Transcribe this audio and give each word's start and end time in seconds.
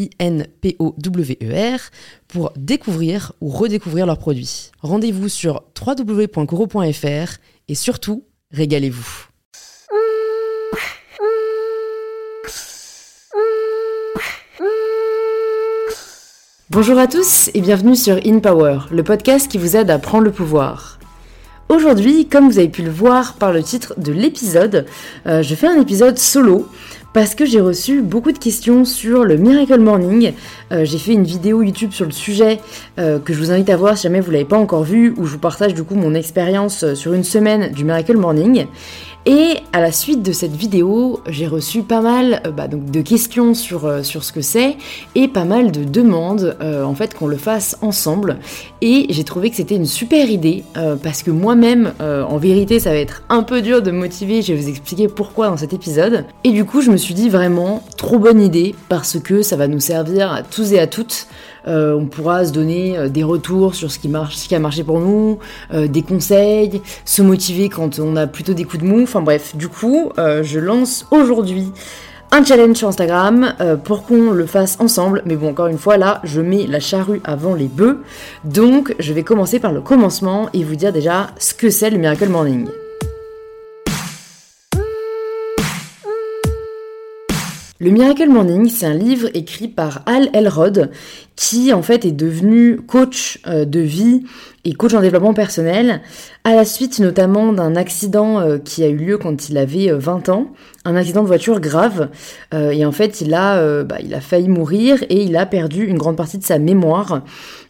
I-N-P-O-W-E-R, 0.00 1.80
pour 2.28 2.52
découvrir 2.56 3.32
ou 3.40 3.48
redécouvrir 3.48 4.06
leurs 4.06 4.18
produits. 4.18 4.70
Rendez-vous 4.80 5.28
sur 5.28 5.64
www.coro.fr 5.80 7.38
et 7.68 7.74
surtout, 7.74 8.24
régalez-vous. 8.52 9.26
Bonjour 16.70 16.98
à 16.98 17.08
tous 17.08 17.50
et 17.52 17.60
bienvenue 17.60 17.96
sur 17.96 18.20
In 18.24 18.38
Power, 18.38 18.82
le 18.92 19.02
podcast 19.02 19.50
qui 19.50 19.58
vous 19.58 19.76
aide 19.76 19.90
à 19.90 19.98
prendre 19.98 20.22
le 20.22 20.30
pouvoir. 20.30 20.99
Aujourd'hui, 21.70 22.26
comme 22.26 22.50
vous 22.50 22.58
avez 22.58 22.68
pu 22.68 22.82
le 22.82 22.90
voir 22.90 23.34
par 23.34 23.52
le 23.52 23.62
titre 23.62 23.94
de 23.96 24.10
l'épisode, 24.10 24.86
euh, 25.28 25.40
je 25.40 25.54
fais 25.54 25.68
un 25.68 25.80
épisode 25.80 26.18
solo 26.18 26.66
parce 27.12 27.36
que 27.36 27.44
j'ai 27.46 27.60
reçu 27.60 28.02
beaucoup 28.02 28.32
de 28.32 28.38
questions 28.38 28.84
sur 28.84 29.22
le 29.22 29.36
Miracle 29.36 29.78
Morning. 29.78 30.32
Euh, 30.72 30.84
j'ai 30.84 30.98
fait 30.98 31.12
une 31.12 31.22
vidéo 31.22 31.62
YouTube 31.62 31.92
sur 31.92 32.06
le 32.06 32.10
sujet 32.10 32.58
euh, 32.98 33.20
que 33.20 33.32
je 33.32 33.38
vous 33.38 33.52
invite 33.52 33.70
à 33.70 33.76
voir 33.76 33.96
si 33.96 34.02
jamais 34.02 34.20
vous 34.20 34.32
l'avez 34.32 34.44
pas 34.44 34.58
encore 34.58 34.82
vu, 34.82 35.14
où 35.16 35.26
je 35.26 35.34
vous 35.34 35.38
partage 35.38 35.72
du 35.72 35.84
coup 35.84 35.94
mon 35.94 36.14
expérience 36.14 36.94
sur 36.94 37.12
une 37.12 37.22
semaine 37.22 37.70
du 37.70 37.84
Miracle 37.84 38.16
Morning. 38.16 38.66
Et 39.26 39.58
à 39.74 39.82
la 39.82 39.92
suite 39.92 40.22
de 40.22 40.32
cette 40.32 40.56
vidéo, 40.56 41.20
j'ai 41.28 41.46
reçu 41.46 41.82
pas 41.82 42.00
mal 42.00 42.40
euh, 42.46 42.50
bah, 42.50 42.68
de 42.68 43.00
questions 43.02 43.52
sur, 43.52 43.84
euh, 43.84 44.02
sur 44.02 44.24
ce 44.24 44.32
que 44.32 44.40
c'est 44.40 44.78
et 45.14 45.28
pas 45.28 45.44
mal 45.44 45.72
de 45.72 45.84
demandes 45.84 46.56
euh, 46.62 46.84
en 46.84 46.94
fait 46.94 47.14
qu'on 47.14 47.26
le 47.26 47.36
fasse 47.36 47.76
ensemble. 47.82 48.38
Et 48.80 49.06
j'ai 49.10 49.24
trouvé 49.24 49.50
que 49.50 49.56
c'était 49.56 49.76
une 49.76 49.86
super 49.86 50.30
idée 50.30 50.64
parce 51.02 51.22
que 51.22 51.30
moi-même, 51.30 51.92
en 52.00 52.38
vérité, 52.38 52.80
ça 52.80 52.90
va 52.90 52.96
être 52.96 53.22
un 53.28 53.42
peu 53.42 53.60
dur 53.60 53.82
de 53.82 53.90
me 53.90 53.98
motiver. 53.98 54.40
Je 54.40 54.54
vais 54.54 54.60
vous 54.60 54.68
expliquer 54.70 55.06
pourquoi 55.06 55.48
dans 55.48 55.58
cet 55.58 55.74
épisode. 55.74 56.24
Et 56.44 56.50
du 56.50 56.64
coup, 56.64 56.80
je 56.80 56.90
me 56.90 56.96
suis 56.96 57.12
dit 57.12 57.28
vraiment 57.28 57.82
trop 57.98 58.18
bonne 58.18 58.40
idée 58.40 58.74
parce 58.88 59.20
que 59.20 59.42
ça 59.42 59.56
va 59.56 59.68
nous 59.68 59.80
servir 59.80 60.32
à 60.32 60.42
tous 60.42 60.72
et 60.72 60.78
à 60.78 60.86
toutes. 60.86 61.26
Euh, 61.68 61.94
on 61.94 62.06
pourra 62.06 62.44
se 62.44 62.52
donner 62.52 62.96
euh, 62.96 63.08
des 63.08 63.24
retours 63.24 63.74
sur 63.74 63.90
ce 63.90 63.98
qui, 63.98 64.08
marche, 64.08 64.52
a 64.52 64.58
marché 64.58 64.84
pour 64.84 65.00
nous, 65.00 65.38
euh, 65.72 65.86
des 65.86 66.02
conseils, 66.02 66.82
se 67.04 67.22
motiver 67.22 67.68
quand 67.68 67.98
on 67.98 68.16
a 68.16 68.26
plutôt 68.26 68.54
des 68.54 68.64
coups 68.64 68.82
de 68.82 68.88
mou. 68.88 69.02
Enfin 69.02 69.22
bref, 69.22 69.54
du 69.56 69.68
coup, 69.68 70.10
je 70.16 70.58
lance 70.58 71.06
aujourd'hui 71.10 71.72
un 72.32 72.44
challenge 72.44 72.76
sur 72.76 72.88
Instagram 72.88 73.54
pour 73.84 74.04
qu'on 74.04 74.30
le 74.30 74.46
fasse 74.46 74.76
ensemble. 74.80 75.22
Mais 75.24 75.36
bon, 75.36 75.50
encore 75.50 75.66
une 75.66 75.78
fois, 75.78 75.96
là, 75.96 76.20
je 76.24 76.40
mets 76.40 76.66
la 76.66 76.80
charrue 76.80 77.20
avant 77.24 77.54
les 77.54 77.68
bœufs. 77.68 78.02
Donc, 78.44 78.94
je 78.98 79.12
vais 79.12 79.22
commencer 79.22 79.58
par 79.58 79.72
le 79.72 79.80
commencement 79.80 80.48
et 80.52 80.64
vous 80.64 80.76
dire 80.76 80.92
déjà 80.92 81.30
ce 81.38 81.54
que 81.54 81.70
c'est 81.70 81.90
le 81.90 81.98
Miracle 81.98 82.28
Morning. 82.28 82.66
Le 87.82 87.88
Miracle 87.88 88.28
Morning, 88.28 88.68
c'est 88.68 88.84
un 88.84 88.92
livre 88.92 89.30
écrit 89.32 89.66
par 89.66 90.02
Al 90.04 90.28
Elrod, 90.34 90.90
qui 91.34 91.72
en 91.72 91.80
fait 91.80 92.04
est 92.04 92.12
devenu 92.12 92.76
coach 92.76 93.40
euh, 93.46 93.64
de 93.64 93.80
vie 93.80 94.26
et 94.66 94.74
coach 94.74 94.92
en 94.92 95.00
développement 95.00 95.32
personnel, 95.32 96.02
à 96.44 96.54
la 96.54 96.64
suite 96.64 96.98
notamment 97.00 97.52
d'un 97.52 97.76
accident 97.76 98.40
euh, 98.40 98.58
qui 98.58 98.82
a 98.82 98.88
eu 98.88 98.96
lieu 98.96 99.18
quand 99.18 99.48
il 99.48 99.58
avait 99.58 99.92
20 99.92 100.28
euh, 100.28 100.32
ans, 100.32 100.46
un 100.84 100.96
accident 100.96 101.22
de 101.22 101.26
voiture 101.26 101.60
grave, 101.60 102.08
et 102.54 102.86
en 102.86 102.92
fait 102.92 103.20
il 103.20 103.34
a, 103.34 103.84
bah, 103.84 103.96
il 104.02 104.14
a 104.14 104.22
failli 104.22 104.48
mourir 104.48 105.02
et 105.10 105.22
il 105.22 105.36
a 105.36 105.44
perdu 105.44 105.84
une 105.84 105.98
grande 105.98 106.16
partie 106.16 106.38
de 106.38 106.42
sa 106.42 106.58
mémoire. 106.58 107.22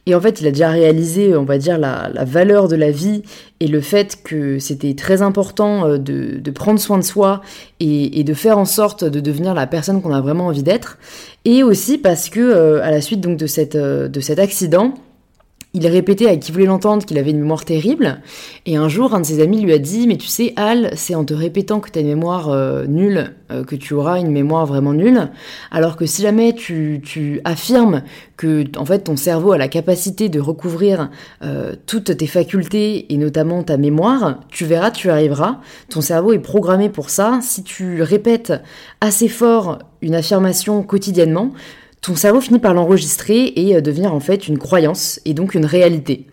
Et 0.06 0.14
en 0.14 0.20
fait, 0.20 0.40
il 0.40 0.46
a 0.46 0.50
déjà 0.50 0.70
réalisé, 0.70 1.36
on 1.36 1.44
va 1.44 1.58
dire, 1.58 1.78
la, 1.78 2.10
valeur 2.24 2.68
de 2.68 2.76
la 2.76 2.90
vie 2.90 3.22
et 3.60 3.68
le 3.68 3.80
fait 3.80 4.18
que 4.24 4.58
c'était 4.58 4.94
très 4.94 5.22
important 5.22 5.86
euh, 5.86 5.98
de, 5.98 6.50
prendre 6.50 6.80
soin 6.80 6.98
de 6.98 7.04
soi 7.04 7.42
et, 7.80 8.24
de 8.24 8.34
faire 8.34 8.58
en 8.58 8.64
sorte 8.64 9.04
de 9.04 9.20
devenir 9.20 9.54
la 9.54 9.66
personne 9.66 10.00
qu'on 10.02 10.12
a 10.12 10.20
vraiment 10.20 10.46
envie 10.46 10.62
d'être. 10.62 10.98
Et 11.44 11.62
aussi 11.62 11.98
parce 11.98 12.28
que, 12.28 12.40
euh, 12.40 12.82
à 12.82 12.90
la 12.90 13.00
suite 13.00 13.20
donc 13.20 13.36
de, 13.36 13.46
cette, 13.46 13.76
euh, 13.76 14.08
de 14.08 14.20
cet 14.20 14.38
accident, 14.38 14.94
il 15.72 15.86
répétait 15.86 16.26
à 16.26 16.36
qui 16.36 16.50
voulait 16.50 16.66
l'entendre 16.66 17.04
qu'il 17.04 17.18
avait 17.18 17.30
une 17.30 17.40
mémoire 17.40 17.64
terrible, 17.64 18.20
et 18.66 18.76
un 18.76 18.88
jour, 18.88 19.14
un 19.14 19.20
de 19.20 19.26
ses 19.26 19.40
amis 19.40 19.60
lui 19.60 19.72
a 19.72 19.78
dit 19.78 20.06
Mais 20.06 20.16
tu 20.16 20.26
sais, 20.26 20.52
Al, 20.56 20.90
c'est 20.96 21.14
en 21.14 21.24
te 21.24 21.34
répétant 21.34 21.80
que 21.80 21.90
tu 21.90 21.98
as 21.98 22.02
une 22.02 22.08
mémoire 22.08 22.48
euh, 22.50 22.86
nulle 22.86 23.34
euh, 23.50 23.64
que 23.64 23.76
tu 23.76 23.94
auras 23.94 24.18
une 24.18 24.30
mémoire 24.30 24.66
vraiment 24.66 24.92
nulle, 24.92 25.30
alors 25.70 25.96
que 25.96 26.06
si 26.06 26.22
jamais 26.22 26.54
tu, 26.54 27.00
tu, 27.04 27.40
affirmes 27.44 28.02
que 28.36 28.64
en 28.76 28.84
fait 28.84 29.00
ton 29.00 29.16
cerveau 29.16 29.52
a 29.52 29.58
la 29.58 29.68
capacité 29.68 30.28
de 30.28 30.40
recouvrir 30.40 31.10
euh, 31.42 31.74
toutes 31.86 32.16
tes 32.16 32.26
facultés 32.26 33.12
et 33.12 33.16
notamment 33.16 33.62
ta 33.62 33.76
mémoire, 33.76 34.40
tu 34.48 34.64
verras, 34.64 34.90
tu 34.90 35.10
arriveras. 35.10 35.60
Ton 35.88 36.00
cerveau 36.00 36.32
est 36.32 36.38
programmé 36.38 36.88
pour 36.88 37.10
ça. 37.10 37.38
Si 37.42 37.62
tu 37.62 38.02
répètes 38.02 38.52
assez 39.00 39.28
fort 39.28 39.78
une 40.02 40.14
affirmation 40.14 40.82
quotidiennement, 40.82 41.52
ton 42.00 42.16
cerveau 42.16 42.40
finit 42.40 42.58
par 42.58 42.74
l'enregistrer 42.74 43.52
et 43.56 43.76
euh, 43.76 43.80
devenir 43.80 44.14
en 44.14 44.20
fait 44.20 44.48
une 44.48 44.58
croyance 44.58 45.20
et 45.24 45.34
donc 45.34 45.54
une 45.54 45.66
réalité. 45.66 46.26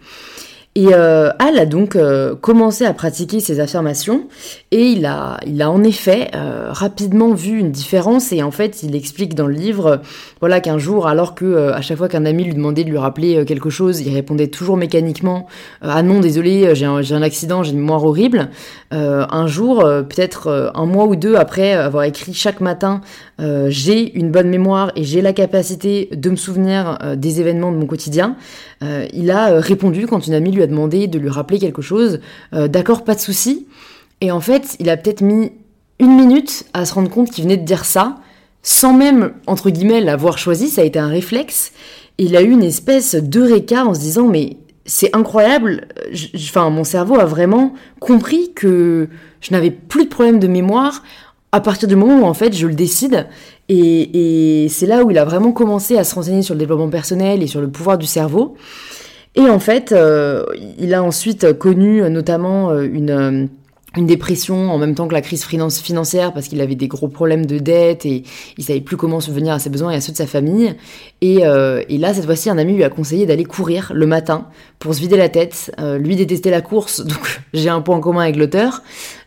Et 0.75 0.93
euh, 0.93 1.31
Al 1.39 1.57
a 1.57 1.65
donc 1.65 1.95
euh, 1.95 2.35
commencé 2.35 2.85
à 2.85 2.93
pratiquer 2.93 3.39
ces 3.39 3.59
affirmations 3.59 4.27
et 4.69 4.83
il 4.83 5.07
a, 5.07 5.39
en 5.65 5.83
effet 5.83 6.29
rapidement 6.69 7.33
vu 7.33 7.57
une 7.57 7.71
différence 7.71 8.31
et 8.31 8.43
en 8.43 8.51
fait 8.51 8.83
il 8.83 8.95
explique 8.95 9.33
dans 9.33 9.47
le 9.47 9.55
livre 9.55 10.01
voilà 10.39 10.59
qu'un 10.59 10.77
jour 10.77 11.07
alors 11.07 11.33
que 11.33 11.71
à 11.71 11.81
chaque 11.81 11.97
fois 11.97 12.09
qu'un 12.09 12.25
ami 12.25 12.43
lui 12.43 12.53
demandait 12.53 12.83
de 12.83 12.89
lui 12.89 12.97
rappeler 12.97 13.43
quelque 13.45 13.71
chose 13.71 14.01
il 14.01 14.13
répondait 14.13 14.49
toujours 14.49 14.77
mécaniquement 14.77 15.47
ah 15.81 16.03
non 16.03 16.19
désolé 16.19 16.75
j'ai 16.75 16.85
un, 16.85 16.97
un, 16.97 17.21
accident 17.21 17.63
j'ai 17.63 17.71
une 17.71 17.79
mémoire 17.79 18.03
horrible 18.03 18.49
un 18.91 19.47
jour 19.47 19.79
peut-être 19.79 20.71
un 20.75 20.85
mois 20.85 21.05
ou 21.05 21.15
deux 21.15 21.35
après 21.35 21.73
avoir 21.73 22.03
écrit 22.03 22.33
chaque 22.33 22.59
matin 22.59 23.01
j'ai 23.39 24.17
une 24.17 24.31
bonne 24.31 24.49
mémoire 24.49 24.91
et 24.95 25.03
j'ai 25.03 25.21
la 25.21 25.33
capacité 25.33 26.09
de 26.11 26.29
me 26.29 26.35
souvenir 26.35 26.97
des 27.15 27.39
événements 27.39 27.71
de 27.71 27.77
mon 27.77 27.85
quotidien 27.85 28.35
il 28.81 29.31
a 29.31 29.59
répondu 29.59 30.07
quand 30.07 30.27
une 30.27 30.33
amie 30.33 30.51
lui 30.51 30.63
a 30.63 30.67
demandé 30.67 31.07
de 31.07 31.19
lui 31.19 31.29
rappeler 31.29 31.59
quelque 31.59 31.81
chose. 31.81 32.19
Euh, 32.53 32.67
d'accord, 32.67 33.03
pas 33.03 33.15
de 33.15 33.19
souci. 33.19 33.67
Et 34.21 34.31
en 34.31 34.41
fait, 34.41 34.75
il 34.79 34.89
a 34.89 34.97
peut-être 34.97 35.21
mis 35.21 35.51
une 35.99 36.15
minute 36.15 36.65
à 36.73 36.85
se 36.85 36.93
rendre 36.93 37.09
compte 37.09 37.31
qu'il 37.31 37.43
venait 37.43 37.57
de 37.57 37.65
dire 37.65 37.85
ça, 37.85 38.17
sans 38.61 38.93
même, 38.93 39.33
entre 39.47 39.69
guillemets, 39.69 40.01
l'avoir 40.01 40.37
choisi. 40.37 40.69
Ça 40.69 40.81
a 40.81 40.85
été 40.85 40.99
un 40.99 41.07
réflexe. 41.07 41.71
Il 42.17 42.35
a 42.35 42.41
eu 42.41 42.51
une 42.51 42.63
espèce 42.63 43.15
d'eureka 43.15 43.85
en 43.85 43.93
se 43.93 43.99
disant, 43.99 44.27
mais 44.27 44.57
c'est 44.85 45.15
incroyable. 45.15 45.87
Enfin, 46.35 46.69
mon 46.69 46.83
cerveau 46.83 47.19
a 47.19 47.25
vraiment 47.25 47.73
compris 47.99 48.53
que 48.53 49.09
je 49.41 49.51
n'avais 49.51 49.71
plus 49.71 50.05
de 50.05 50.09
problème 50.09 50.39
de 50.39 50.47
mémoire 50.47 51.03
à 51.51 51.61
partir 51.61 51.87
du 51.87 51.95
moment 51.95 52.21
où 52.21 52.25
en 52.25 52.33
fait 52.33 52.55
je 52.55 52.67
le 52.67 52.75
décide 52.75 53.27
et, 53.69 54.67
c'est 54.69 54.85
là 54.85 55.03
où 55.03 55.11
il 55.11 55.17
a 55.17 55.25
vraiment 55.25 55.51
commencé 55.51 55.97
à 55.97 56.03
se 56.03 56.15
renseigner 56.15 56.41
sur 56.41 56.53
le 56.53 56.59
développement 56.59 56.89
personnel 56.89 57.41
et 57.41 57.47
sur 57.47 57.61
le 57.61 57.69
pouvoir 57.69 57.97
du 57.97 58.05
cerveau 58.05 58.55
et 59.37 59.49
en 59.49 59.59
fait, 59.59 59.91
euh, 59.91 60.43
il 60.79 60.95
a 60.95 61.03
ensuite 61.03 61.53
connu 61.59 62.01
euh, 62.01 62.09
notamment 62.09 62.71
euh, 62.71 62.81
une 62.91 63.49
une 63.95 64.05
dépression 64.05 64.69
en 64.69 64.77
même 64.77 64.93
temps 64.93 65.07
que 65.07 65.13
la 65.13 65.21
crise 65.21 65.43
financière 65.43 66.31
parce 66.31 66.49
qu'il 66.49 66.61
avait 66.61 66.75
des 66.75 66.87
gros 66.87 67.07
problèmes 67.07 67.47
de 67.47 67.57
dette 67.57 68.05
et 68.05 68.21
il 68.55 68.63
savait 68.63 68.81
plus 68.81 68.95
comment 68.95 69.19
subvenir 69.19 69.53
à 69.53 69.59
ses 69.59 69.71
besoins 69.71 69.89
et 69.89 69.95
à 69.95 70.01
ceux 70.01 70.11
de 70.11 70.17
sa 70.17 70.27
famille. 70.27 70.75
Et, 71.21 71.37
et 71.37 71.97
là, 71.97 72.13
cette 72.13 72.25
fois-ci, 72.25 72.51
un 72.51 72.59
ami 72.59 72.75
lui 72.75 72.83
a 72.83 72.89
conseillé 72.89 73.25
d'aller 73.25 73.45
courir 73.45 73.91
le 73.95 74.05
matin 74.05 74.49
pour 74.77 74.93
se 74.93 74.99
vider 74.99 75.17
la 75.17 75.29
tête. 75.29 75.71
lui 75.99 76.15
détestait 76.15 76.51
la 76.51 76.61
course, 76.61 76.99
donc 77.05 77.41
j'ai 77.55 77.69
un 77.69 77.81
point 77.81 77.95
en 77.95 77.99
commun 77.99 78.21
avec 78.21 78.35
l'auteur. 78.35 78.83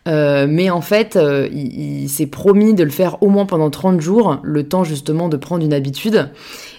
Mais 0.07 0.71
en 0.71 0.81
fait, 0.81 1.19
il, 1.53 2.03
il 2.03 2.09
s'est 2.09 2.27
promis 2.27 2.75
de 2.75 2.85
le 2.85 2.91
faire 2.91 3.23
au 3.23 3.29
moins 3.29 3.47
pendant 3.47 3.71
30 3.71 4.01
jours, 4.01 4.39
le 4.43 4.65
temps 4.69 4.85
justement 4.85 5.29
de 5.29 5.37
prendre 5.37 5.65
une 5.65 5.73
habitude. 5.73 6.31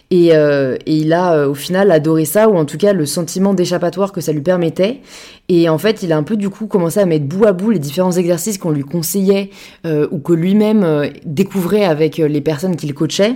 Et, 0.10 0.28
et 0.30 0.78
il 0.86 1.14
a 1.14 1.48
au 1.48 1.54
final 1.54 1.90
adoré 1.90 2.26
ça, 2.26 2.50
ou 2.50 2.58
en 2.58 2.66
tout 2.66 2.78
cas 2.78 2.92
le 2.92 3.06
sentiment 3.06 3.54
d'échappatoire 3.54 4.12
que 4.12 4.20
ça 4.20 4.34
lui 4.34 4.42
permettait. 4.42 5.00
Et 5.48 5.70
en 5.70 5.78
fait, 5.78 6.04
il 6.04 6.12
a 6.12 6.18
un 6.18 6.24
peu 6.24 6.36
du 6.36 6.50
coup 6.50 6.68
commencé 6.68 7.00
à 7.00 7.06
mettre 7.06 7.26
bout 7.26 7.46
à 7.46 7.54
bout 7.54 7.72
les 7.72 7.80
différents 7.80 8.12
exercices 8.12 8.58
qu'on 8.58 8.72
lui 8.72 8.84
conseillait 8.84 9.52
ou 9.86 10.20
que 10.20 10.34
lui-même 10.34 11.10
découvrait 11.26 11.86
avec 11.86 12.18
les 12.18 12.42
personnes 12.42 12.76
qu'il 12.76 12.94
coachait. 12.94 13.36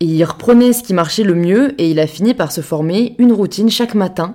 Et 0.00 0.04
il 0.04 0.24
reprenait 0.24 0.72
ce 0.72 0.84
qui 0.84 0.94
marchait 0.94 1.24
le 1.24 1.34
mieux 1.34 1.74
et 1.80 1.90
il 1.90 1.98
a 1.98 2.06
fini 2.06 2.32
par 2.32 2.52
se 2.52 2.60
former 2.60 3.16
une 3.18 3.32
routine 3.32 3.68
chaque 3.68 3.94
matin. 3.94 4.34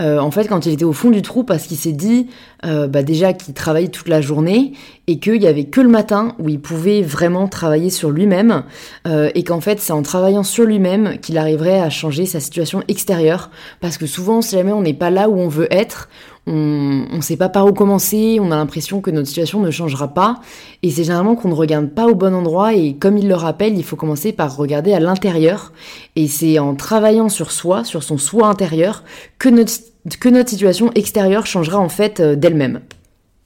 Euh, 0.00 0.18
en 0.18 0.32
fait, 0.32 0.48
quand 0.48 0.66
il 0.66 0.72
était 0.72 0.84
au 0.84 0.92
fond 0.92 1.10
du 1.10 1.22
trou, 1.22 1.44
parce 1.44 1.66
qu'il 1.66 1.76
s'est 1.76 1.92
dit 1.92 2.26
euh, 2.64 2.88
bah 2.88 3.04
déjà 3.04 3.32
qu'il 3.32 3.54
travaillait 3.54 3.88
toute 3.88 4.08
la 4.08 4.20
journée 4.20 4.72
et 5.06 5.20
qu'il 5.20 5.40
y 5.40 5.46
avait 5.46 5.64
que 5.64 5.80
le 5.80 5.88
matin 5.88 6.34
où 6.40 6.48
il 6.48 6.60
pouvait 6.60 7.02
vraiment 7.02 7.46
travailler 7.46 7.90
sur 7.90 8.10
lui-même 8.10 8.64
euh, 9.06 9.30
et 9.34 9.44
qu'en 9.44 9.60
fait 9.60 9.78
c'est 9.78 9.92
en 9.92 10.02
travaillant 10.02 10.42
sur 10.42 10.64
lui-même 10.64 11.18
qu'il 11.18 11.38
arriverait 11.38 11.80
à 11.80 11.90
changer 11.90 12.26
sa 12.26 12.40
situation 12.40 12.82
extérieure. 12.88 13.50
Parce 13.80 13.98
que 13.98 14.06
souvent, 14.06 14.42
si 14.42 14.56
jamais 14.56 14.72
on 14.72 14.82
n'est 14.82 14.94
pas 14.94 15.10
là 15.10 15.28
où 15.28 15.38
on 15.38 15.48
veut 15.48 15.68
être, 15.70 16.08
on 16.46 17.16
ne 17.16 17.20
sait 17.22 17.36
pas 17.36 17.48
par 17.48 17.66
où 17.66 17.72
commencer, 17.72 18.38
on 18.40 18.50
a 18.50 18.56
l'impression 18.56 19.00
que 19.00 19.10
notre 19.10 19.28
situation 19.28 19.60
ne 19.60 19.70
changera 19.70 20.08
pas, 20.08 20.40
et 20.82 20.90
c'est 20.90 21.04
généralement 21.04 21.36
qu'on 21.36 21.48
ne 21.48 21.54
regarde 21.54 21.88
pas 21.88 22.06
au 22.06 22.14
bon 22.14 22.34
endroit, 22.34 22.74
et 22.74 22.94
comme 22.94 23.16
il 23.16 23.28
le 23.28 23.34
rappelle, 23.34 23.76
il 23.76 23.84
faut 23.84 23.96
commencer 23.96 24.32
par 24.32 24.56
regarder 24.56 24.92
à 24.92 25.00
l'intérieur, 25.00 25.72
et 26.16 26.28
c'est 26.28 26.58
en 26.58 26.74
travaillant 26.74 27.28
sur 27.28 27.50
soi, 27.50 27.84
sur 27.84 28.02
son 28.02 28.18
soi 28.18 28.48
intérieur, 28.48 29.04
que 29.38 29.48
notre, 29.48 29.72
que 30.20 30.28
notre 30.28 30.50
situation 30.50 30.90
extérieure 30.94 31.46
changera 31.46 31.78
en 31.78 31.88
fait 31.88 32.20
euh, 32.20 32.36
d'elle-même. 32.36 32.80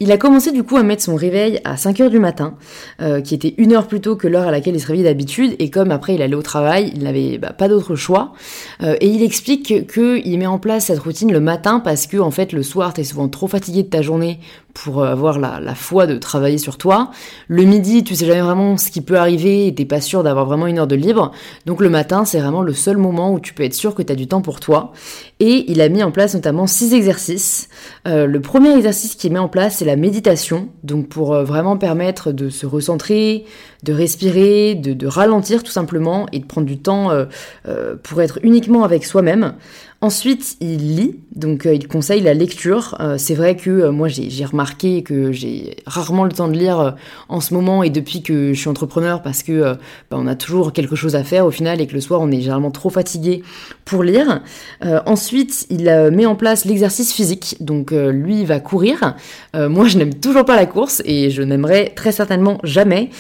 Il 0.01 0.13
a 0.13 0.17
commencé 0.17 0.53
du 0.53 0.63
coup 0.63 0.77
à 0.77 0.85
mettre 0.85 1.03
son 1.03 1.17
réveil 1.17 1.61
à 1.65 1.75
5h 1.75 2.09
du 2.09 2.21
matin, 2.21 2.55
euh, 3.03 3.21
qui 3.21 3.35
était 3.35 3.55
une 3.59 3.73
heure 3.73 3.89
plus 3.89 4.01
tôt 4.01 4.15
que 4.15 4.29
l'heure 4.29 4.47
à 4.47 4.53
laquelle 4.53 4.77
il 4.77 4.81
se 4.81 4.87
réveillait 4.87 5.09
d'habitude, 5.09 5.57
et 5.59 5.71
comme 5.71 5.91
après 5.91 6.15
il 6.15 6.23
allait 6.23 6.37
au 6.37 6.43
travail, 6.43 6.93
il 6.95 7.03
n'avait 7.03 7.39
bah, 7.39 7.53
pas 7.53 7.67
d'autre 7.67 7.97
choix. 7.97 8.33
Euh, 8.81 8.95
et 9.01 9.09
il 9.09 9.25
explique 9.25 9.89
qu'il 9.93 10.39
met 10.39 10.47
en 10.47 10.59
place 10.59 10.87
cette 10.87 11.01
routine 11.01 11.33
le 11.33 11.41
matin 11.41 11.81
parce 11.81 12.07
que 12.07 12.17
en 12.17 12.31
fait 12.31 12.53
le 12.53 12.63
soir 12.63 12.93
t'es 12.93 13.03
souvent 13.03 13.29
trop 13.29 13.49
fatigué 13.49 13.83
de 13.83 13.89
ta 13.89 14.01
journée 14.01 14.39
pour 14.85 15.03
euh, 15.03 15.11
avoir 15.11 15.39
la, 15.39 15.75
foi 15.75 16.07
de 16.07 16.17
travailler 16.17 16.59
sur 16.59 16.79
toi. 16.79 17.11
Le 17.49 17.65
midi, 17.65 18.05
tu 18.05 18.15
sais 18.15 18.27
jamais 18.27 18.41
vraiment 18.41 18.77
ce 18.77 18.91
qui 18.91 19.01
peut 19.01 19.19
arriver 19.19 19.67
et 19.67 19.75
t'es 19.75 19.85
pas 19.85 20.01
sûr 20.01 20.23
d'avoir 20.23 20.47
vraiment 20.47 20.67
une 20.67 20.79
heure 20.79 20.87
de 20.87 20.97
libre. 20.97 21.33
Donc 21.67 21.81
le 21.81 21.91
matin, 21.91 22.25
c'est 22.25 22.41
vraiment 22.41 22.63
le 22.63 22.73
seul 22.73 22.97
moment 22.97 23.33
où 23.33 23.41
tu 23.41 23.55
peux 23.55 23.65
être 23.65 23.75
sûr 23.75 23.95
que 23.95 24.03
tu 24.03 24.13
as 24.13 24.17
du 24.17 24.27
temps 24.27 24.43
pour 24.43 24.61
toi. 24.61 24.93
Et 25.41 25.71
il 25.71 25.81
a 25.81 25.89
mis 25.89 26.03
en 26.03 26.11
place 26.11 26.35
notamment 26.35 26.67
six 26.67 26.95
exercices. 26.95 27.69
Euh, 28.07 28.27
le 28.27 28.41
premier 28.41 28.75
exercice 28.75 29.15
qu'il 29.15 29.33
met 29.33 29.39
en 29.39 29.49
place, 29.49 29.77
c'est 29.77 29.85
la 29.85 29.97
méditation. 29.97 30.69
Donc 30.85 31.09
pour 31.09 31.35
euh, 31.35 31.45
vraiment 31.45 31.77
permettre 31.77 32.33
de 32.33 32.49
se 32.49 32.67
recentrer, 32.67 33.45
de 33.83 33.93
respirer, 33.93 34.75
de, 34.75 34.93
de, 34.93 35.07
ralentir 35.07 35.63
tout 35.63 35.71
simplement 35.71 36.27
et 36.33 36.41
de 36.41 36.47
prendre 36.47 36.67
du 36.67 36.79
temps 36.79 37.11
pour 38.03 38.23
être 38.23 38.39
uniquement 38.43 38.85
avec 38.85 39.05
soi-même. 39.05 39.55
Ensuite, 40.01 40.57
il 40.61 40.95
lit, 40.95 41.17
donc 41.35 41.67
euh, 41.67 41.75
il 41.75 41.89
conseille 41.89 42.21
la 42.21 42.33
lecture. 42.33 42.97
Euh, 43.01 43.17
c'est 43.19 43.35
vrai 43.35 43.57
que 43.57 43.69
euh, 43.69 43.91
moi 43.91 44.07
j'ai 44.07 44.45
remarqué 44.45 45.03
que 45.03 45.33
j'ai 45.33 45.75
rarement 45.87 46.23
le 46.23 46.31
temps 46.31 46.47
de 46.47 46.57
lire 46.57 46.95
en 47.29 47.41
ce 47.41 47.53
moment 47.53 47.83
et 47.83 47.91
depuis 47.91 48.23
que 48.23 48.53
je 48.53 48.61
suis 48.61 48.69
entrepreneur 48.69 49.23
parce 49.23 49.43
que 49.43 49.75
bah, 50.09 50.13
on 50.13 50.29
a 50.29 50.37
toujours 50.37 50.73
quelque 50.73 50.95
chose 50.95 51.17
à 51.17 51.25
faire 51.25 51.47
au 51.47 51.51
final 51.51 51.81
et 51.81 51.89
que 51.89 51.95
le 51.95 52.01
soir 52.01 52.21
on 52.21 52.31
est 52.31 52.41
généralement 52.41 52.71
trop 52.71 52.91
fatigué 52.91 53.43
pour 53.85 54.05
lire. 54.05 54.41
ensuite, 55.07 55.67
il 55.71 55.85
met 56.13 56.27
en 56.27 56.37
place 56.37 56.65
l'exercice 56.65 57.13
physique, 57.13 57.57
donc 57.61 57.91
lui 57.91 58.41
il 58.41 58.47
va 58.47 58.61
courir. 58.61 59.17
moi 59.55 59.89
je 59.89 59.99
n'aime 59.99 60.15
toujours 60.15 60.45
pas 60.45 60.57
la 60.57 60.67
course 60.67 61.03
et 61.07 61.31
je 61.31 61.43
n'aimerais 61.43 61.93
très 61.97 62.13
certainement 62.13 62.59
jamais. 62.63 63.11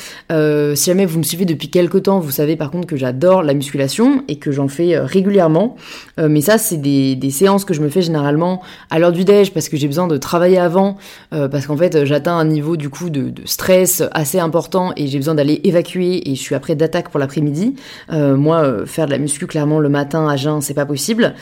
Si 0.74 0.90
jamais 0.90 1.06
vous 1.06 1.18
me 1.18 1.24
suivez 1.24 1.44
depuis 1.44 1.68
quelques 1.68 2.04
temps, 2.04 2.20
vous 2.20 2.30
savez 2.30 2.56
par 2.56 2.70
contre 2.70 2.86
que 2.86 2.96
j'adore 2.96 3.42
la 3.42 3.54
musculation 3.54 4.22
et 4.28 4.36
que 4.36 4.50
j'en 4.50 4.68
fais 4.68 4.98
régulièrement. 4.98 5.76
mais 6.18 6.40
ça 6.40 6.58
c'est 6.58 6.76
des, 6.76 7.30
séances 7.30 7.64
que 7.64 7.74
je 7.74 7.80
me 7.80 7.88
fais 7.88 8.02
généralement 8.02 8.62
à 8.90 8.98
l'heure 8.98 9.12
du 9.12 9.24
déj 9.24 9.52
parce 9.52 9.68
que 9.68 9.76
j'ai 9.76 9.86
besoin 9.86 10.06
de 10.06 10.16
travailler 10.16 10.58
avant, 10.58 10.96
euh, 11.32 11.48
parce 11.48 11.66
qu'en 11.66 11.76
fait 11.76 12.04
j'atteins 12.04 12.36
un 12.36 12.44
niveau 12.44 12.76
du 12.76 12.88
coup 12.88 13.10
de, 13.10 13.32
stress 13.44 14.02
assez 14.12 14.38
important 14.38 14.92
et 14.96 15.06
j'ai 15.06 15.18
besoin 15.18 15.34
d'aller 15.34 15.60
évacuer 15.64 16.30
et 16.30 16.34
je 16.34 16.40
suis 16.40 16.54
après 16.54 16.74
d'attaque 16.74 17.10
pour 17.10 17.20
l'après-midi. 17.20 17.74
Euh, 18.12 18.36
moi, 18.36 18.62
euh, 18.62 18.86
faire 18.86 19.06
de 19.06 19.10
la 19.10 19.18
muscu 19.18 19.46
clairement 19.46 19.78
le 19.78 19.88
matin 19.88 20.28
à 20.28 20.36
jeun, 20.36 20.60
c'est 20.60 20.74
pas 20.74 20.86
possible. 20.86 21.34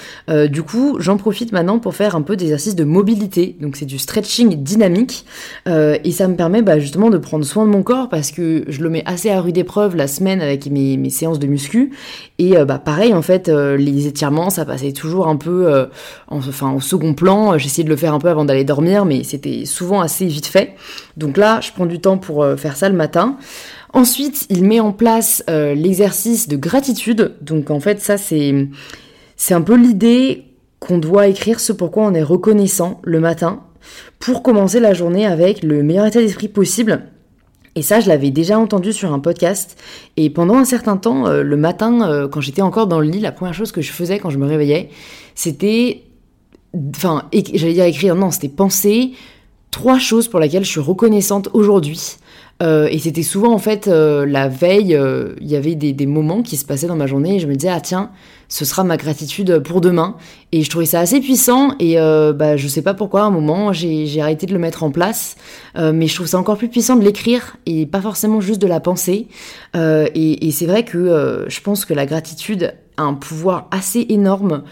du 0.48 0.62
coup, 0.62 0.96
j'en 1.00 1.16
profite 1.16 1.52
maintenant 1.52 1.78
pour 1.78 1.94
faire 1.94 2.16
un 2.16 2.22
peu 2.22 2.36
d'exercice 2.36 2.74
de 2.74 2.84
mobilité, 2.84 3.56
donc 3.60 3.76
c'est 3.76 3.86
du 3.86 3.98
stretching 3.98 4.62
dynamique 4.62 5.24
et 5.66 6.10
ça 6.10 6.28
me 6.28 6.36
permet 6.36 6.62
bah, 6.62 6.78
justement 6.78 7.10
de 7.10 7.18
prendre 7.18 7.44
soin 7.44 7.64
de 7.64 7.70
mon 7.70 7.82
corps 7.82 8.08
parce 8.08 8.30
que 8.30 8.64
je 8.68 8.82
le 8.82 8.90
mets 8.90 8.95
assez 9.04 9.30
à 9.30 9.40
rude 9.40 9.58
épreuve 9.58 9.96
la 9.96 10.06
semaine 10.06 10.40
avec 10.40 10.66
mes, 10.66 11.10
séances 11.10 11.38
de 11.38 11.46
muscu 11.46 11.92
et 12.38 12.54
bah 12.64 12.78
pareil 12.78 13.14
en 13.14 13.22
fait 13.22 13.48
les 13.48 14.06
étirements 14.06 14.50
ça 14.50 14.64
passait 14.64 14.92
toujours 14.92 15.28
un 15.28 15.36
peu 15.36 15.66
euh, 15.72 15.86
enfin, 16.28 16.72
au 16.72 16.80
second 16.80 17.14
plan. 17.14 17.58
J'essayais 17.58 17.84
de 17.84 17.88
le 17.88 17.96
faire 17.96 18.14
un 18.14 18.18
peu 18.18 18.28
avant 18.28 18.44
d'aller 18.44 18.64
dormir, 18.64 19.04
mais 19.04 19.24
c'était 19.24 19.64
souvent 19.64 20.00
assez 20.00 20.26
vite 20.26 20.46
fait. 20.46 20.74
Donc 21.16 21.36
là, 21.36 21.60
je 21.60 21.72
prends 21.72 21.86
du 21.86 22.00
temps 22.00 22.18
pour 22.18 22.42
euh, 22.42 22.56
faire 22.56 22.76
ça 22.76 22.88
le 22.88 22.96
matin. 22.96 23.36
Ensuite, 23.92 24.46
il 24.50 24.64
met 24.64 24.80
en 24.80 24.92
place 24.92 25.44
euh, 25.48 25.74
l'exercice 25.74 26.48
de 26.48 26.56
gratitude. 26.56 27.34
Donc 27.40 27.70
en 27.70 27.80
fait, 27.80 28.00
ça 28.00 28.18
c'est 28.18 28.68
c'est 29.36 29.54
un 29.54 29.62
peu 29.62 29.76
l'idée 29.76 30.44
qu'on 30.80 30.98
doit 30.98 31.28
écrire 31.28 31.60
ce 31.60 31.72
pourquoi 31.72 32.04
on 32.04 32.14
est 32.14 32.22
reconnaissant 32.22 33.00
le 33.04 33.20
matin 33.20 33.62
pour 34.18 34.42
commencer 34.42 34.80
la 34.80 34.94
journée 34.94 35.26
avec 35.26 35.62
le 35.62 35.82
meilleur 35.82 36.06
état 36.06 36.20
d'esprit 36.20 36.48
possible 36.48 37.02
et 37.76 37.82
ça, 37.82 38.00
je 38.00 38.08
l'avais 38.08 38.30
déjà 38.30 38.58
entendu 38.58 38.94
sur 38.94 39.12
un 39.12 39.18
podcast. 39.18 39.78
Et 40.16 40.30
pendant 40.30 40.54
un 40.54 40.64
certain 40.64 40.96
temps, 40.96 41.26
euh, 41.26 41.42
le 41.42 41.56
matin, 41.58 42.08
euh, 42.08 42.26
quand 42.26 42.40
j'étais 42.40 42.62
encore 42.62 42.86
dans 42.86 43.00
le 43.00 43.06
lit, 43.06 43.20
la 43.20 43.32
première 43.32 43.52
chose 43.52 43.70
que 43.70 43.82
je 43.82 43.92
faisais 43.92 44.18
quand 44.18 44.30
je 44.30 44.38
me 44.38 44.46
réveillais, 44.46 44.88
c'était, 45.34 46.02
enfin, 46.96 47.28
j'allais 47.32 47.74
dire 47.74 47.84
écrire, 47.84 48.14
non, 48.14 48.30
c'était 48.30 48.48
penser 48.48 49.12
trois 49.70 49.98
choses 49.98 50.26
pour 50.26 50.40
lesquelles 50.40 50.64
je 50.64 50.70
suis 50.70 50.80
reconnaissante 50.80 51.50
aujourd'hui. 51.52 52.16
Euh, 52.62 52.88
et 52.90 52.98
c'était 52.98 53.22
souvent 53.22 53.52
en 53.52 53.58
fait 53.58 53.86
la 53.86 54.48
veille, 54.48 54.98
il 55.40 55.46
y 55.46 55.56
avait 55.56 55.74
des, 55.74 55.92
des, 55.92 56.06
moments 56.06 56.42
qui 56.42 56.56
se 56.56 56.64
passaient 56.64 56.86
dans 56.86 56.96
ma 56.96 57.06
journée 57.06 57.36
et 57.36 57.38
je 57.38 57.46
me 57.46 57.54
disais 57.54 57.70
ah 57.70 57.80
tiens 57.80 58.10
ce 58.48 58.64
sera 58.64 58.84
ma 58.84 58.96
gratitude 58.96 59.58
pour 59.60 59.80
demain. 59.80 60.16
Et 60.52 60.62
je 60.62 60.70
trouvais 60.70 60.86
ça 60.86 61.00
assez 61.00 61.20
puissant 61.20 61.72
et 61.78 61.98
euh, 61.98 62.32
bah, 62.32 62.56
je 62.56 62.68
sais 62.68 62.82
pas 62.82 62.94
pourquoi 62.94 63.22
à 63.22 63.24
un 63.24 63.30
moment 63.30 63.72
j'ai 63.72 64.20
arrêté 64.20 64.46
de 64.46 64.52
le 64.52 64.58
mettre 64.58 64.82
en 64.82 64.90
place, 64.90 65.36
euh, 65.76 65.92
mais 65.92 66.06
je 66.06 66.14
trouve 66.14 66.26
ça 66.26 66.38
encore 66.38 66.56
plus 66.56 66.68
puissant 66.68 66.96
de 66.96 67.04
l'écrire 67.04 67.56
et 67.66 67.86
pas 67.86 68.00
forcément 68.00 68.40
juste 68.40 68.60
de 68.60 68.66
la 68.66 68.80
penser. 68.80 69.28
Euh, 69.74 70.06
et, 70.14 70.46
et 70.46 70.50
c'est 70.50 70.66
vrai 70.66 70.84
que 70.84 70.98
euh, 70.98 71.48
je 71.48 71.60
pense 71.60 71.84
que 71.84 71.94
la 71.94 72.06
gratitude 72.06 72.74
un 72.98 73.14
pouvoir 73.14 73.68
assez 73.70 74.06
énorme 74.08 74.62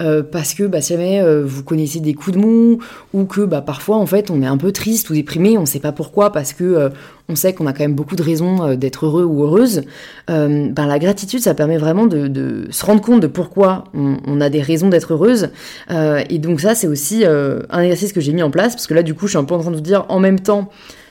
euh, 0.00 0.22
parce 0.22 0.54
que 0.54 0.64
bah, 0.64 0.80
si 0.80 0.92
jamais 0.92 1.20
euh, 1.20 1.44
vous 1.46 1.62
connaissez 1.62 2.00
des 2.00 2.14
coups 2.14 2.36
de 2.36 2.40
mou 2.40 2.78
ou 3.12 3.24
que 3.26 3.42
bah, 3.42 3.60
parfois 3.60 3.96
en 3.96 4.06
fait 4.06 4.30
on 4.30 4.42
est 4.42 4.46
un 4.46 4.56
peu 4.56 4.72
triste 4.72 5.08
ou 5.10 5.14
déprimé, 5.14 5.56
on 5.56 5.66
sait 5.66 5.78
pas 5.78 5.92
pourquoi 5.92 6.32
parce 6.32 6.52
que 6.52 6.64
euh, 6.64 6.88
on 7.28 7.36
sait 7.36 7.54
qu'on 7.54 7.66
a 7.66 7.72
quand 7.72 7.84
même 7.84 7.94
beaucoup 7.94 8.16
de 8.16 8.22
raisons 8.22 8.74
d'être 8.74 9.06
heureux 9.06 9.24
ou 9.24 9.44
heureuse. 9.44 9.82
ben 10.28 10.74
la 10.76 10.98
gratitude 10.98 11.40
ça 11.40 11.54
permet 11.54 11.78
vraiment 11.78 12.06
de, 12.06 12.26
de 12.26 12.66
se 12.70 12.84
rendre 12.84 13.00
compte 13.00 13.20
de 13.20 13.26
pourquoi 13.28 13.84
on, 13.94 14.18
on 14.26 14.40
a 14.42 14.50
des 14.50 14.60
raisons 14.60 14.90
d'être 14.90 15.14
heureuse 15.14 15.48
et 15.88 16.38
donc 16.38 16.60
ça 16.60 16.74
c'est 16.74 16.86
aussi 16.86 17.24
un 17.24 17.80
exercice 17.80 18.12
que 18.12 18.20
j'ai 18.20 18.34
mis 18.34 18.42
en 18.42 18.50
place 18.50 18.74
parce 18.74 18.86
que 18.86 18.92
là 18.92 19.02
du 19.02 19.14
coup 19.14 19.26
je 19.26 19.30
suis 19.30 19.38
un 19.38 19.44
peu 19.44 19.54
en 19.54 19.60
train 19.60 19.70
de 19.70 19.76
vous 19.76 19.80
dire 19.80 20.04
en 20.10 20.20
même 20.20 20.38
temps 20.38 20.68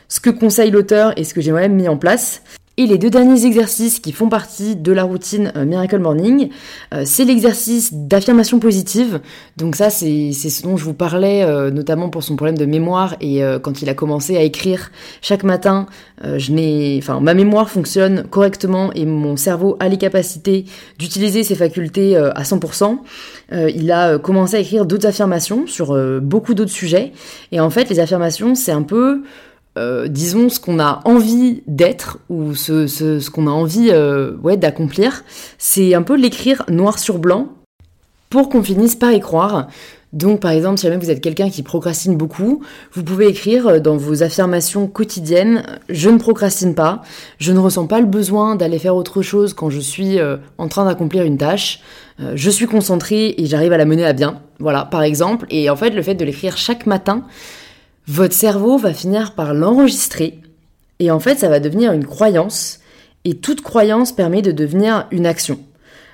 ce 0.07 0.19
que 0.19 0.29
conseille 0.29 0.69
l'auteur 0.69 1.17
et 1.17 1.23
ce 1.23 1.33
que 1.33 1.41
j'ai 1.41 1.49
moi-même 1.49 1.73
mis 1.73 1.87
en 1.87 1.97
place. 1.97 2.43
Et 2.75 2.87
les 2.87 2.97
deux 2.97 3.11
derniers 3.11 3.45
exercices 3.45 3.99
qui 3.99 4.11
font 4.11 4.29
partie 4.29 4.75
de 4.75 4.91
la 4.91 5.03
routine 5.03 5.53
euh, 5.55 5.63
Miracle 5.63 5.99
Morning, 5.99 6.49
euh, 6.91 7.03
c'est 7.05 7.23
l'exercice 7.23 7.93
d'affirmation 7.93 8.57
positive. 8.57 9.19
Donc 9.57 9.75
ça, 9.75 9.91
c'est 9.91 10.31
ce 10.31 10.63
dont 10.63 10.75
je 10.75 10.83
vous 10.83 10.95
parlais, 10.95 11.43
euh, 11.43 11.69
notamment 11.69 12.09
pour 12.09 12.23
son 12.23 12.35
problème 12.35 12.57
de 12.57 12.65
mémoire. 12.65 13.15
Et 13.21 13.41
quand 13.61 13.83
il 13.83 13.89
a 13.89 13.93
commencé 13.93 14.37
à 14.37 14.41
écrire 14.41 14.91
chaque 15.21 15.43
matin, 15.43 15.85
je 16.23 16.51
n'ai, 16.51 16.97
enfin, 16.97 17.19
ma 17.19 17.33
mémoire 17.33 17.69
fonctionne 17.69 18.23
correctement 18.29 18.91
et 18.93 19.05
mon 19.05 19.35
cerveau 19.35 19.77
a 19.79 19.87
les 19.87 19.97
capacités 19.97 20.65
d'utiliser 20.97 21.43
ses 21.43 21.55
facultés 21.55 22.15
à 22.15 22.43
100%. 22.43 22.97
il 23.51 23.91
a 23.91 24.17
commencé 24.17 24.55
à 24.55 24.59
écrire 24.59 24.85
d'autres 24.85 25.07
affirmations 25.07 25.67
sur 25.67 25.97
beaucoup 26.21 26.53
d'autres 26.53 26.71
sujets. 26.71 27.11
Et 27.51 27.59
en 27.59 27.69
fait, 27.69 27.89
les 27.89 27.99
affirmations, 27.99 28.55
c'est 28.55 28.71
un 28.71 28.83
peu 28.83 29.23
euh, 29.75 30.07
disons, 30.07 30.49
ce 30.49 30.59
qu'on 30.59 30.79
a 30.79 31.01
envie 31.05 31.63
d'être 31.65 32.19
ou 32.29 32.53
ce, 32.53 32.85
ce, 32.85 33.29
qu'on 33.29 33.47
a 33.47 33.51
envie 33.51 33.89
euh, 33.91 34.35
ouais, 34.43 34.55
d'accomplir, 34.55 35.23
c'est 35.57 35.95
un 35.95 36.03
peu 36.03 36.15
l'écrire 36.15 36.63
noir 36.69 36.99
sur 36.99 37.17
blanc 37.17 37.49
pour 38.29 38.49
qu'on 38.49 38.61
finisse 38.61 38.95
par 38.95 39.11
y 39.11 39.19
croire. 39.19 39.67
Donc 40.11 40.41
par 40.41 40.51
exemple, 40.51 40.77
si 40.77 40.85
jamais 40.85 41.03
vous 41.03 41.09
êtes 41.09 41.21
quelqu'un 41.21 41.49
qui 41.49 41.63
procrastine 41.63 42.17
beaucoup, 42.17 42.61
vous 42.93 43.03
pouvez 43.03 43.27
écrire 43.27 43.65
euh, 43.65 43.79
dans 43.79 43.97
vos 43.97 44.21
affirmations 44.21 44.85
quotidiennes 44.85 45.63
je 45.89 46.11
ne 46.11 46.19
procrastine 46.19 46.75
pas, 46.75 47.01
je 47.39 47.51
ne 47.51 47.57
ressens 47.57 47.87
pas 47.87 47.99
le 47.99 48.05
besoin 48.05 48.55
d'aller 48.55 48.77
faire 48.77 48.95
autre 48.95 49.23
chose 49.23 49.55
quand 49.55 49.71
je 49.71 49.79
suis 49.79 50.19
en 50.59 50.67
train 50.67 50.85
d'accomplir 50.85 51.23
une 51.23 51.39
tâche, 51.39 51.81
je 52.35 52.49
suis 52.51 52.67
concentré 52.67 53.33
et 53.37 53.47
j'arrive 53.47 53.73
à 53.73 53.77
la 53.77 53.85
mener 53.85 54.05
à 54.05 54.13
bien. 54.13 54.39
Voilà, 54.59 54.85
par 54.85 55.01
exemple, 55.01 55.47
et 55.49 55.69
en 55.71 55.75
fait 55.75 55.89
le 55.89 56.01
fait 56.03 56.13
de 56.13 56.23
l'écrire 56.23 56.57
chaque 56.57 56.85
matin, 56.85 57.23
votre 58.07 58.33
cerveau 58.33 58.77
va 58.77 58.93
finir 58.93 59.33
par 59.33 59.53
l'enregistrer 59.53 60.39
et 60.99 61.11
en 61.11 61.19
fait 61.19 61.39
ça 61.39 61.49
va 61.49 61.59
devenir 61.59 61.93
une 61.93 62.05
croyance 62.05 62.79
et 63.25 63.35
toute 63.35 63.61
croyance 63.61 64.11
permet 64.11 64.41
de 64.41 64.51
devenir 64.51 65.07
une 65.11 65.25
action. 65.25 65.59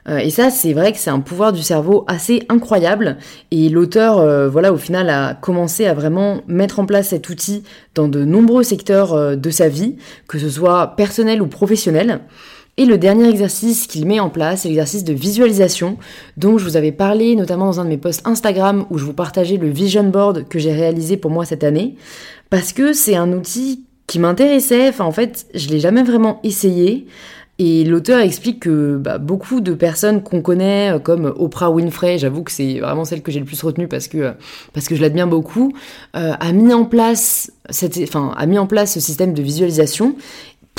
et 0.07 0.29
ça, 0.29 0.49
c'est 0.49 0.73
vrai 0.73 0.91
que 0.91 0.99
c'est 0.99 1.09
un 1.09 1.19
pouvoir 1.19 1.53
du 1.53 1.61
cerveau 1.61 2.03
assez 2.07 2.43
incroyable. 2.49 3.17
Et 3.51 3.67
l'auteur, 3.69 4.49
voilà, 4.49 4.71
au 4.71 4.77
final, 4.77 5.09
a 5.09 5.33
commencé 5.33 5.87
à 5.87 5.93
vraiment 5.95 6.41
mettre 6.47 6.79
en 6.79 6.85
place 6.85 7.09
cet 7.09 7.29
outil 7.29 7.63
dans 7.95 8.07
de 8.07 8.23
nombreux 8.23 8.63
secteurs 8.63 9.35
de 9.35 9.49
sa 9.49 9.69
vie, 9.69 9.97
que 10.27 10.37
ce 10.37 10.49
soit 10.49 10.95
personnel 10.95 11.41
ou 11.41 11.47
professionnel. 11.47 12.21
Et 12.79 12.85
le 12.85 12.97
dernier 12.97 13.27
exercice 13.27 13.87
qu'il 13.87 14.05
met 14.05 14.21
en 14.21 14.29
place, 14.29 14.61
c'est 14.61 14.69
l'exercice 14.69 15.03
de 15.03 15.11
visualisation, 15.11 15.97
dont 16.37 16.57
je 16.57 16.63
vous 16.63 16.77
avais 16.77 16.93
parlé 16.93 17.35
notamment 17.35 17.65
dans 17.65 17.81
un 17.81 17.83
de 17.83 17.89
mes 17.89 17.97
posts 17.97 18.25
Instagram 18.25 18.85
où 18.89 18.97
je 18.97 19.03
vous 19.03 19.11
partageais 19.11 19.57
le 19.57 19.67
vision 19.67 20.05
board 20.05 20.47
que 20.47 20.59
j'ai 20.59 20.71
réalisé 20.71 21.17
pour 21.17 21.29
moi 21.29 21.43
cette 21.43 21.65
année, 21.65 21.95
parce 22.49 22.71
que 22.71 22.93
c'est 22.93 23.17
un 23.17 23.33
outil 23.33 23.83
qui 24.07 24.17
m'intéressait, 24.17 24.87
enfin 24.87 25.03
en 25.03 25.11
fait 25.11 25.45
je 25.53 25.67
l'ai 25.67 25.81
jamais 25.81 26.03
vraiment 26.03 26.39
essayé, 26.45 27.05
et 27.61 27.83
l'auteur 27.83 28.21
explique 28.21 28.61
que 28.61 28.95
bah, 28.95 29.17
beaucoup 29.17 29.59
de 29.59 29.73
personnes 29.73 30.23
qu'on 30.23 30.41
connaît, 30.41 30.93
euh, 30.93 30.99
comme 30.99 31.33
Oprah 31.35 31.71
Winfrey, 31.71 32.17
j'avoue 32.17 32.43
que 32.43 32.51
c'est 32.53 32.79
vraiment 32.79 33.03
celle 33.03 33.21
que 33.21 33.33
j'ai 33.33 33.41
le 33.41 33.45
plus 33.45 33.61
retenue 33.61 33.89
parce 33.89 34.07
que, 34.07 34.17
euh, 34.17 34.31
je 34.89 35.01
l'admire 35.01 35.27
beaucoup, 35.27 35.73
euh, 36.15 36.31
a 36.39 36.53
mis 36.53 36.73
en 36.73 36.85
place 36.85 37.51
ce 37.69 38.99
système 39.01 39.33
de 39.33 39.41
visualisation 39.41 40.15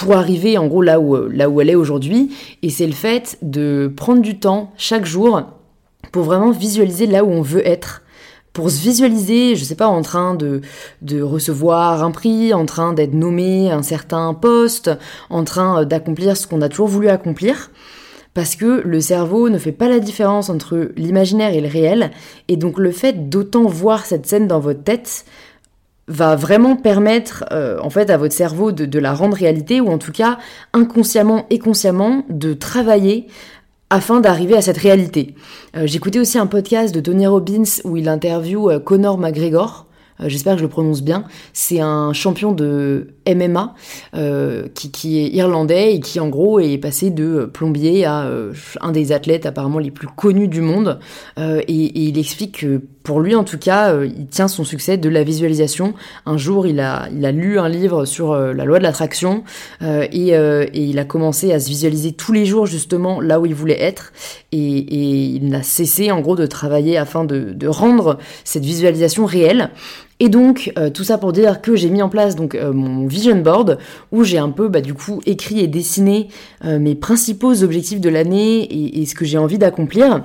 pour 0.00 0.16
arriver 0.16 0.56
en 0.56 0.66
gros 0.66 0.80
là 0.82 0.98
où, 0.98 1.28
là 1.28 1.50
où 1.50 1.60
elle 1.60 1.68
est 1.68 1.74
aujourd'hui. 1.74 2.34
Et 2.62 2.70
c'est 2.70 2.86
le 2.86 2.92
fait 2.92 3.38
de 3.42 3.92
prendre 3.94 4.22
du 4.22 4.38
temps 4.38 4.72
chaque 4.78 5.04
jour 5.04 5.42
pour 6.10 6.24
vraiment 6.24 6.50
visualiser 6.50 7.06
là 7.06 7.22
où 7.22 7.28
on 7.28 7.42
veut 7.42 7.66
être. 7.66 8.02
Pour 8.54 8.70
se 8.70 8.80
visualiser, 8.80 9.54
je 9.54 9.62
sais 9.62 9.76
pas, 9.76 9.86
en 9.86 10.02
train 10.02 10.34
de, 10.34 10.62
de 11.02 11.20
recevoir 11.20 12.02
un 12.02 12.10
prix, 12.10 12.52
en 12.52 12.66
train 12.66 12.94
d'être 12.94 13.14
nommé 13.14 13.70
à 13.70 13.76
un 13.76 13.82
certain 13.82 14.34
poste, 14.34 14.90
en 15.28 15.44
train 15.44 15.84
d'accomplir 15.84 16.36
ce 16.36 16.46
qu'on 16.46 16.62
a 16.62 16.68
toujours 16.68 16.88
voulu 16.88 17.08
accomplir. 17.08 17.70
Parce 18.32 18.56
que 18.56 18.80
le 18.84 19.00
cerveau 19.00 19.50
ne 19.50 19.58
fait 19.58 19.70
pas 19.70 19.88
la 19.88 20.00
différence 20.00 20.48
entre 20.48 20.92
l'imaginaire 20.96 21.52
et 21.52 21.60
le 21.60 21.68
réel, 21.68 22.10
et 22.48 22.56
donc 22.56 22.78
le 22.78 22.90
fait 22.90 23.28
d'autant 23.28 23.64
voir 23.64 24.06
cette 24.06 24.26
scène 24.26 24.46
dans 24.46 24.60
votre 24.60 24.82
tête 24.82 25.24
va 26.10 26.34
vraiment 26.34 26.76
permettre 26.76 27.44
euh, 27.52 27.78
en 27.80 27.88
fait 27.88 28.10
à 28.10 28.16
votre 28.16 28.34
cerveau 28.34 28.72
de, 28.72 28.98
la 28.98 29.14
rendre 29.14 29.36
réalité 29.36 29.80
ou 29.80 29.88
en 29.88 29.98
tout 29.98 30.12
cas 30.12 30.38
inconsciemment 30.72 31.46
et 31.50 31.58
consciemment 31.58 32.24
de 32.28 32.52
travailler 32.52 33.28
afin 33.88 34.20
d'arriver 34.20 34.56
à 34.56 34.60
cette 34.60 34.76
réalité. 34.76 35.34
Euh, 35.76 35.86
j'écoutais 35.86 36.18
aussi 36.18 36.36
un 36.36 36.46
podcast 36.46 36.94
de 36.94 37.00
Tony 37.00 37.26
Robbins 37.26 37.62
où 37.84 37.96
il 37.96 38.08
interviewe 38.08 38.70
euh, 38.70 38.78
Conor 38.80 39.18
McGregor 39.18 39.86
j'espère 40.26 40.52
que 40.52 40.58
je 40.58 40.64
le 40.64 40.68
prononce 40.68 41.00
bien, 41.00 41.24
c'est 41.54 41.80
un 41.80 42.12
champion 42.12 42.52
de 42.52 43.14
MMA 43.34 43.74
euh, 44.14 44.68
qui, 44.74 45.18
est 45.18 45.28
irlandais 45.28 45.94
et 45.94 46.00
qui 46.00 46.20
en 46.20 46.28
gros 46.28 46.60
est 46.60 46.78
passé 46.78 47.10
de 47.10 47.44
plombier 47.44 48.04
à 48.04 48.24
euh, 48.24 48.52
un 48.80 48.92
des 48.92 49.12
athlètes 49.12 49.46
apparemment 49.46 49.78
les 49.78 49.90
plus 49.90 50.08
connus 50.08 50.48
du 50.48 50.60
monde. 50.60 50.98
Et, 51.38 52.08
il 52.08 52.18
explique 52.18 52.60
que 52.60 52.80
pour 53.02 53.20
lui 53.20 53.34
en 53.34 53.44
tout 53.44 53.58
cas, 53.58 53.94
il 54.04 54.26
tient 54.26 54.48
son 54.48 54.64
succès 54.64 54.96
de 54.96 55.08
la 55.08 55.24
visualisation. 55.24 55.94
Un 56.26 56.36
jour, 56.36 56.66
il 56.66 56.80
a, 56.80 57.08
il 57.14 57.24
a 57.24 57.32
lu 57.32 57.58
un 57.58 57.68
livre 57.68 58.04
sur 58.04 58.34
la 58.34 58.64
loi 58.64 58.78
de 58.78 58.82
l'attraction 58.82 59.42
et, 59.80 60.34
il 60.74 60.98
a 60.98 61.04
commencé 61.04 61.52
à 61.52 61.60
se 61.60 61.68
visualiser 61.68 62.12
tous 62.12 62.32
les 62.32 62.44
jours 62.44 62.66
justement 62.66 63.20
là 63.20 63.40
où 63.40 63.46
il 63.46 63.54
voulait 63.54 63.80
être. 63.80 64.12
Et, 64.52 65.34
il 65.34 65.48
n'a 65.48 65.62
cessé 65.62 66.10
en 66.10 66.20
gros 66.20 66.36
de 66.36 66.46
travailler 66.46 66.98
afin 66.98 67.24
de, 67.24 67.52
de 67.52 67.68
rendre 67.68 68.18
cette 68.44 68.64
visualisation 68.64 69.24
réelle. 69.24 69.70
Et 70.20 70.28
donc 70.28 70.70
euh, 70.78 70.90
tout 70.90 71.02
ça 71.02 71.16
pour 71.16 71.32
dire 71.32 71.62
que 71.62 71.74
j'ai 71.74 71.88
mis 71.88 72.02
en 72.02 72.10
place 72.10 72.36
donc 72.36 72.54
euh, 72.54 72.72
mon 72.72 73.06
vision 73.06 73.36
board 73.36 73.78
où 74.12 74.22
j'ai 74.22 74.38
un 74.38 74.50
peu 74.50 74.68
bah, 74.68 74.82
du 74.82 74.92
coup 74.92 75.20
écrit 75.24 75.60
et 75.60 75.66
dessiné 75.66 76.28
euh, 76.66 76.78
mes 76.78 76.94
principaux 76.94 77.62
objectifs 77.64 78.00
de 78.00 78.10
l'année 78.10 79.00
et, 79.00 79.06
ce 79.06 79.14
que 79.14 79.24
j'ai 79.24 79.38
envie 79.38 79.58
d'accomplir. 79.58 80.24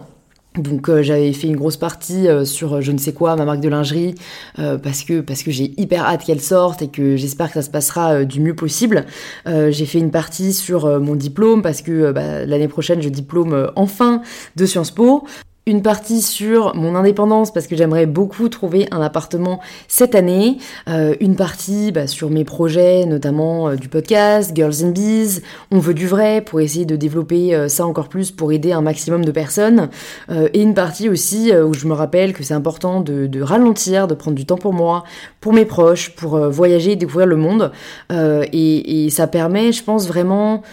Donc 0.57 0.89
j'avais 1.01 1.33
fait 1.33 1.47
une 1.47 1.57
grosse 1.57 1.75
partie 1.75 2.27
sur 2.45 2.81
je 2.81 2.91
ne 2.93 2.97
sais 2.97 3.11
quoi 3.11 3.35
ma 3.35 3.43
marque 3.43 3.59
de 3.59 3.67
lingerie 3.67 4.15
parce 4.55 5.03
que 5.03 5.19
parce 5.19 5.43
que 5.43 5.51
j'ai 5.51 5.73
hyper 5.75 6.05
hâte 6.05 6.23
qu'elle 6.23 6.39
sorte 6.39 6.81
et 6.81 6.87
que 6.87 7.17
j'espère 7.17 7.47
que 7.47 7.55
ça 7.55 7.61
se 7.61 7.69
passera 7.69 8.23
du 8.23 8.39
mieux 8.39 8.55
possible. 8.55 9.05
j'ai 9.45 9.85
fait 9.85 9.99
une 9.99 10.11
partie 10.11 10.53
sur 10.53 11.01
mon 11.01 11.15
diplôme 11.15 11.61
parce 11.61 11.81
que 11.81 12.13
bah, 12.13 12.45
l'année 12.45 12.69
prochaine 12.69 13.01
je 13.01 13.09
diplôme 13.09 13.69
enfin 13.75 14.21
de 14.55 14.65
Sciences 14.65 14.91
Po 14.91 15.25
une 15.67 15.81
partie 15.81 16.22
sur 16.22 16.75
mon 16.75 16.95
indépendance 16.95 17.51
parce 17.51 17.65
que 17.65 17.75
j'aimerais 17.75 18.05
beaucoup 18.05 18.50
trouver 18.50 18.88
un 18.91 19.01
appartement 19.01 19.60
cette 19.88 20.13
année, 20.13 20.57
euh, 20.88 21.15
une 21.19 21.36
partie 21.36 21.91
bah, 21.91 22.05
sur 22.05 22.29
mes 22.29 22.43
projets, 22.43 23.05
notamment 23.05 23.69
euh, 23.69 23.75
du 23.75 23.89
podcast, 23.89 24.51
Girls 24.53 24.84
in 24.84 24.91
Bees, 24.91 25.41
on 25.72 25.79
veut 25.79 25.95
du 25.95 26.07
vrai 26.07 26.41
pour 26.41 26.62
essayer 26.62 26.86
de 26.86 26.95
développer 26.95 27.55
euh, 27.55 27.67
ça 27.67 27.88
encore 27.88 28.10
plus 28.10 28.31
pour 28.31 28.51
aider 28.51 28.74
un 28.74 28.81
maximum 28.81 29.25
de 29.25 29.31
personnes, 29.31 29.89
et 30.29 30.62
une 30.62 30.74
partie 30.74 31.10
aussi 31.10 31.51
où 31.55 31.74
je 31.74 31.88
me 31.88 31.93
rappelle 31.93 32.34
que 32.34 32.43
c'est 32.43 32.53
important 32.53 33.01
de, 33.01 33.41
ralentir, 33.41 34.07
de 34.07 34.13
prendre 34.13 34.36
du 34.36 34.45
temps 34.45 34.57
pour 34.57 34.74
moi, 34.74 35.03
pour 35.39 35.53
mes 35.53 35.65
proches, 35.65 36.15
pour 36.15 36.38
voyager, 36.50 36.95
découvrir 36.95 37.27
le 37.27 37.36
monde, 37.36 37.72
et, 38.12 39.05
et 39.05 39.10
ça 39.10 39.27
permet, 39.27 39.72
je 39.72 39.84
pense 39.84 40.07
vraiment, 40.07 40.63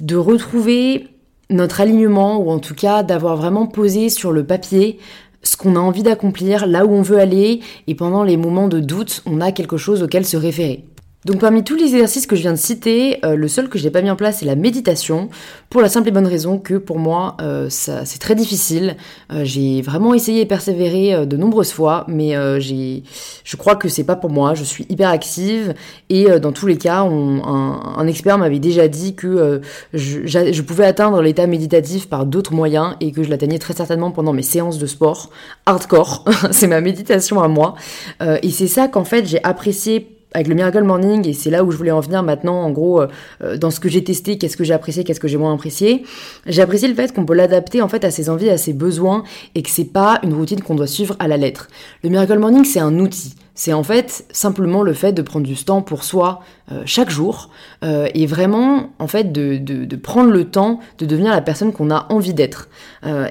de 0.00 0.16
retrouver 0.16 1.09
notre 1.50 1.80
alignement, 1.80 2.38
ou 2.38 2.50
en 2.50 2.58
tout 2.58 2.74
cas 2.74 3.02
d'avoir 3.02 3.36
vraiment 3.36 3.66
posé 3.66 4.08
sur 4.08 4.32
le 4.32 4.44
papier 4.44 4.98
ce 5.42 5.56
qu'on 5.56 5.76
a 5.76 5.78
envie 5.78 6.02
d'accomplir, 6.02 6.66
là 6.66 6.84
où 6.84 6.92
on 6.92 7.02
veut 7.02 7.18
aller, 7.18 7.60
et 7.86 7.94
pendant 7.94 8.24
les 8.24 8.36
moments 8.36 8.68
de 8.68 8.80
doute, 8.80 9.22
on 9.26 9.40
a 9.40 9.52
quelque 9.52 9.76
chose 9.76 10.02
auquel 10.02 10.26
se 10.26 10.36
référer. 10.36 10.84
Donc 11.26 11.38
parmi 11.38 11.62
tous 11.62 11.76
les 11.76 11.92
exercices 11.92 12.26
que 12.26 12.34
je 12.34 12.40
viens 12.40 12.52
de 12.52 12.58
citer, 12.58 13.18
euh, 13.26 13.36
le 13.36 13.46
seul 13.46 13.68
que 13.68 13.78
je 13.78 13.84
n'ai 13.84 13.90
pas 13.90 14.00
mis 14.00 14.10
en 14.10 14.16
place 14.16 14.38
c'est 14.38 14.46
la 14.46 14.56
méditation, 14.56 15.28
pour 15.68 15.82
la 15.82 15.90
simple 15.90 16.08
et 16.08 16.12
bonne 16.12 16.26
raison 16.26 16.58
que 16.58 16.74
pour 16.74 16.98
moi 16.98 17.36
euh, 17.42 17.66
c'est 17.68 18.18
très 18.18 18.34
difficile. 18.34 18.96
Euh, 19.30 19.42
j'ai 19.44 19.82
vraiment 19.82 20.14
essayé 20.14 20.40
et 20.40 20.46
persévéré 20.46 21.26
de 21.26 21.36
nombreuses 21.36 21.72
fois, 21.72 22.06
mais 22.08 22.34
j'ai, 22.60 23.02
je 23.44 23.56
crois 23.56 23.76
que 23.76 23.88
c'est 23.88 24.04
pas 24.04 24.16
pour 24.16 24.30
moi. 24.30 24.54
Je 24.54 24.64
suis 24.64 24.86
hyper 24.88 25.10
active 25.10 25.74
et 26.08 26.40
dans 26.40 26.52
tous 26.52 26.66
les 26.66 26.78
cas, 26.78 27.02
on, 27.02 27.42
un, 27.44 28.06
expert 28.06 28.38
m'avait 28.38 28.58
déjà 28.58 28.88
dit 28.88 29.14
que 29.14 29.60
je, 29.92 30.26
je, 30.26 30.62
pouvais 30.62 30.84
atteindre 30.84 31.20
l'état 31.22 31.46
méditatif 31.46 32.08
par 32.08 32.24
d'autres 32.26 32.54
moyens 32.54 32.96
et 33.00 33.12
que 33.12 33.22
je 33.22 33.30
l'atteignais 33.30 33.58
très 33.58 33.74
certainement 33.74 34.10
pendant 34.10 34.32
mes 34.32 34.42
séances 34.42 34.78
de 34.78 34.86
sport 34.86 35.30
hardcore. 35.66 36.24
c'est 36.50 36.66
ma 36.66 36.80
méditation 36.80 37.42
à 37.42 37.48
moi 37.48 37.74
et 38.20 38.50
c'est 38.50 38.68
ça 38.68 38.88
qu'en 38.88 39.04
fait 39.04 39.26
j'ai 39.26 39.42
apprécié 39.44 40.19
avec 40.32 40.46
le 40.46 40.54
Miracle 40.54 40.84
Morning, 40.84 41.26
et 41.26 41.32
c'est 41.32 41.50
là 41.50 41.64
où 41.64 41.70
je 41.70 41.76
voulais 41.76 41.90
en 41.90 42.00
venir 42.00 42.22
maintenant, 42.22 42.62
en 42.62 42.70
gros, 42.70 43.00
euh, 43.00 43.08
euh, 43.42 43.56
dans 43.56 43.70
ce 43.70 43.80
que 43.80 43.88
j'ai 43.88 44.04
testé, 44.04 44.38
qu'est-ce 44.38 44.56
que 44.56 44.64
j'ai 44.64 44.74
apprécié, 44.74 45.02
qu'est-ce 45.02 45.20
que 45.20 45.28
j'ai 45.28 45.36
moins 45.36 45.52
apprécié. 45.52 46.04
J'ai 46.46 46.62
apprécié 46.62 46.88
le 46.88 46.94
fait 46.94 47.12
qu'on 47.12 47.24
peut 47.24 47.34
l'adapter 47.34 47.82
en 47.82 47.88
fait 47.88 48.04
à 48.04 48.10
ses 48.10 48.30
envies, 48.30 48.50
à 48.50 48.56
ses 48.56 48.72
besoins, 48.72 49.24
et 49.54 49.62
que 49.62 49.70
c'est 49.70 49.92
pas 49.92 50.20
une 50.22 50.34
routine 50.34 50.60
qu'on 50.60 50.76
doit 50.76 50.86
suivre 50.86 51.16
à 51.18 51.26
la 51.26 51.36
lettre. 51.36 51.68
Le 52.04 52.10
Miracle 52.10 52.38
Morning, 52.38 52.64
c'est 52.64 52.80
un 52.80 52.98
outil. 52.98 53.34
C'est 53.54 53.72
en 53.72 53.82
fait 53.82 54.24
simplement 54.30 54.82
le 54.82 54.94
fait 54.94 55.12
de 55.12 55.20
prendre 55.20 55.46
du 55.46 55.54
temps 55.56 55.82
pour 55.82 56.04
soi 56.04 56.40
euh, 56.72 56.82
chaque 56.86 57.10
jour 57.10 57.50
et 57.82 58.26
vraiment 58.26 58.90
en 58.98 59.06
fait 59.06 59.32
de, 59.32 59.96
prendre 59.96 60.30
le 60.30 60.44
temps 60.44 60.80
de 60.98 61.06
devenir 61.06 61.32
la 61.32 61.40
personne 61.40 61.72
qu'on 61.72 61.90
a 61.90 62.06
envie 62.10 62.34
d'être. 62.34 62.68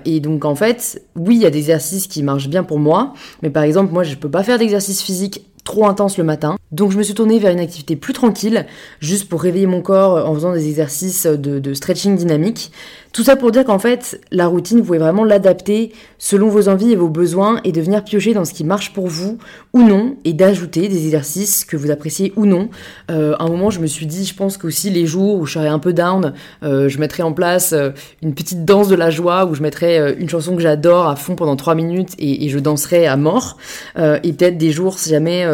et 0.06 0.20
donc 0.20 0.44
en 0.44 0.56
fait, 0.56 1.04
oui, 1.16 1.36
il 1.36 1.42
y 1.42 1.46
a 1.46 1.50
des 1.50 1.60
exercices 1.60 2.08
qui 2.08 2.22
marchent 2.24 2.50
bien 2.50 2.64
pour 2.64 2.80
moi, 2.80 3.14
mais 3.42 3.50
par 3.50 3.64
exemple 3.64 3.94
moi 3.94 4.04
je 4.04 4.16
peux 4.16 4.30
pas 4.30 4.44
faire 4.44 4.60
d'exercice 4.60 5.02
physique 5.02 5.46
trop 5.64 5.88
intense 5.88 6.18
le 6.18 6.24
matin. 6.24 6.59
Donc 6.72 6.92
je 6.92 6.98
me 6.98 7.04
suis 7.04 7.16
tournée 7.16 7.40
vers 7.40 7.52
une 7.52 7.60
activité 7.60 7.96
plus 7.96 8.14
tranquille, 8.14 8.66
juste 9.00 9.28
pour 9.28 9.42
réveiller 9.42 9.66
mon 9.66 9.82
corps 9.82 10.30
en 10.30 10.34
faisant 10.36 10.54
des 10.54 10.68
exercices 10.68 11.26
de, 11.26 11.60
de 11.60 11.74
stretching 11.74 12.16
dynamique. 12.16 12.72
Tout 13.12 13.24
ça 13.24 13.36
pour 13.36 13.50
dire 13.52 13.66
qu'en 13.66 13.80
fait, 13.80 14.22
la 14.32 14.46
routine, 14.46 14.78
vous 14.78 14.86
pouvez 14.86 15.00
vraiment 15.00 15.24
l'adapter 15.24 15.92
selon 16.20 16.50
vos 16.50 16.70
envies 16.70 16.92
et 16.92 16.96
vos 16.96 17.10
besoins 17.10 17.60
et 17.64 17.72
de 17.72 17.82
venir 17.82 18.04
piocher 18.04 18.36
dans 18.36 18.46
ce 18.46 18.54
qui 18.54 18.64
marche 18.64 18.94
pour 18.94 19.08
vous 19.08 19.40
ou 19.74 19.82
non 19.82 20.16
et 20.26 20.34
d'ajouter 20.34 20.88
des 20.88 21.06
exercices 21.06 21.66
que 21.66 21.76
vous 21.76 21.90
appréciez 21.90 22.34
ou 22.36 22.46
non. 22.46 22.70
Euh, 23.10 23.36
à 23.40 23.46
un 23.46 23.48
moment, 23.48 23.72
je 23.72 23.80
me 23.80 23.88
suis 23.88 24.06
dit, 24.06 24.26
je 24.26 24.36
pense 24.36 24.58
qu'aussi 24.58 24.92
les 24.92 25.08
jours 25.08 25.40
où 25.40 25.48
je 25.48 25.54
serais 25.54 25.70
un 25.70 25.80
peu 25.80 25.92
down, 25.92 26.34
euh, 26.62 26.88
je 26.88 27.00
mettrais 27.00 27.24
en 27.24 27.34
place 27.34 27.74
euh, 27.74 27.90
une 28.22 28.36
petite 28.36 28.64
danse 28.64 28.90
de 28.90 28.96
la 28.96 29.10
joie 29.10 29.46
où 29.46 29.56
je 29.56 29.64
mettrais 29.64 30.16
une 30.20 30.30
chanson 30.30 30.56
que 30.56 30.62
j'adore 30.62 31.08
à 31.08 31.16
fond 31.16 31.36
pendant 31.36 31.56
trois 31.56 31.74
minutes 31.74 32.12
et, 32.20 32.46
et 32.46 32.50
je 32.50 32.60
danserais 32.60 33.08
à 33.08 33.18
mort. 33.18 33.58
et 33.98 34.34
peut-être 34.34 34.58
des 34.58 34.72
jours, 34.72 35.00
si 35.00 35.10
jamais 35.10 35.46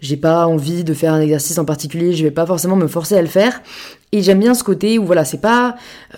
j'ai 0.00 0.16
pas 0.16 0.46
envie 0.46 0.61
de 0.62 0.94
faire 0.94 1.12
un 1.12 1.20
exercice 1.20 1.58
en 1.58 1.64
particulier, 1.64 2.12
je 2.12 2.22
vais 2.22 2.30
pas 2.30 2.46
forcément 2.46 2.76
me 2.76 2.86
forcer 2.86 3.16
à 3.16 3.22
le 3.22 3.28
faire. 3.28 3.60
Et 4.14 4.20
j'aime 4.20 4.40
bien 4.40 4.52
ce 4.52 4.62
côté 4.62 4.98
où 4.98 5.06
voilà, 5.06 5.24
c'est 5.24 5.40
pas 5.40 5.76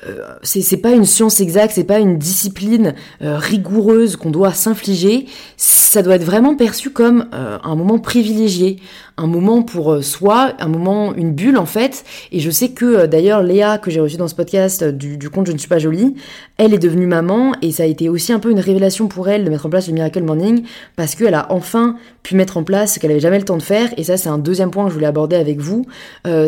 euh, 0.09 0.35
c'est 0.43 0.77
pas 0.79 0.91
une 0.91 1.05
science 1.05 1.41
exacte, 1.41 1.75
c'est 1.75 1.85
pas 1.85 2.01
une 2.01 2.19
discipline 2.19 2.95
euh, 3.23 3.39
rigoureuse 3.39 4.17
qu'on 4.17 4.31
doit 4.31 4.53
s'infliger. 4.53 5.27
Ça 5.57 6.03
doit 6.03 6.17
être 6.17 6.25
vraiment 6.25 6.57
perçu 6.57 6.91
comme 6.91 7.27
euh, 7.33 7.59
un 7.63 7.77
moment 7.77 8.01
privilégié, 8.01 8.81
un 9.17 9.27
moment 9.27 9.63
pour 9.63 10.03
soi, 10.03 10.55
un 10.59 10.69
moment 10.69 11.15
une 11.15 11.33
bulle 11.33 11.57
en 11.57 11.67
fait. 11.67 12.05
Et 12.33 12.41
je 12.41 12.51
sais 12.51 12.71
que 12.71 13.07
d'ailleurs 13.07 13.43
Léa 13.43 13.79
que 13.79 13.91
j'ai 13.91 14.01
reçue 14.01 14.17
dans 14.17 14.27
ce 14.27 14.35
podcast 14.35 14.83
du, 14.83 15.17
du 15.17 15.31
compte 15.31 15.47
Je 15.47 15.53
ne 15.53 15.59
suis 15.59 15.69
pas 15.69 15.79
jolie, 15.79 16.15
elle 16.57 16.75
est 16.75 16.79
devenue 16.79 17.07
maman 17.07 17.53
et 17.63 17.71
ça 17.71 17.85
a 17.85 17.87
été 17.87 18.09
aussi 18.09 18.33
un 18.33 18.41
peu 18.41 18.51
une 18.51 18.61
révélation 18.61 19.07
pour 19.07 19.29
elle 19.29 19.45
de 19.45 19.51
mettre 19.51 19.67
en 19.67 19.71
place 19.71 19.87
le 19.87 19.95
Miracle 19.95 20.23
Morning 20.23 20.65
parce 20.97 21.15
qu'elle 21.15 21.35
a 21.35 21.47
enfin 21.51 21.97
pu 22.25 22.35
mettre 22.35 22.57
en 22.57 22.65
place 22.65 22.95
ce 22.95 22.99
qu'elle 22.99 23.11
avait 23.13 23.21
jamais 23.21 23.39
le 23.39 23.45
temps 23.45 23.57
de 23.57 23.63
faire. 23.63 23.89
Et 23.97 24.03
ça 24.05 24.17
c'est 24.17 24.29
un 24.29 24.39
deuxième 24.39 24.71
point 24.71 24.85
que 24.85 24.91
je 24.91 24.95
voulais 24.95 25.07
aborder 25.07 25.37
avec 25.37 25.61
vous, 25.61 25.87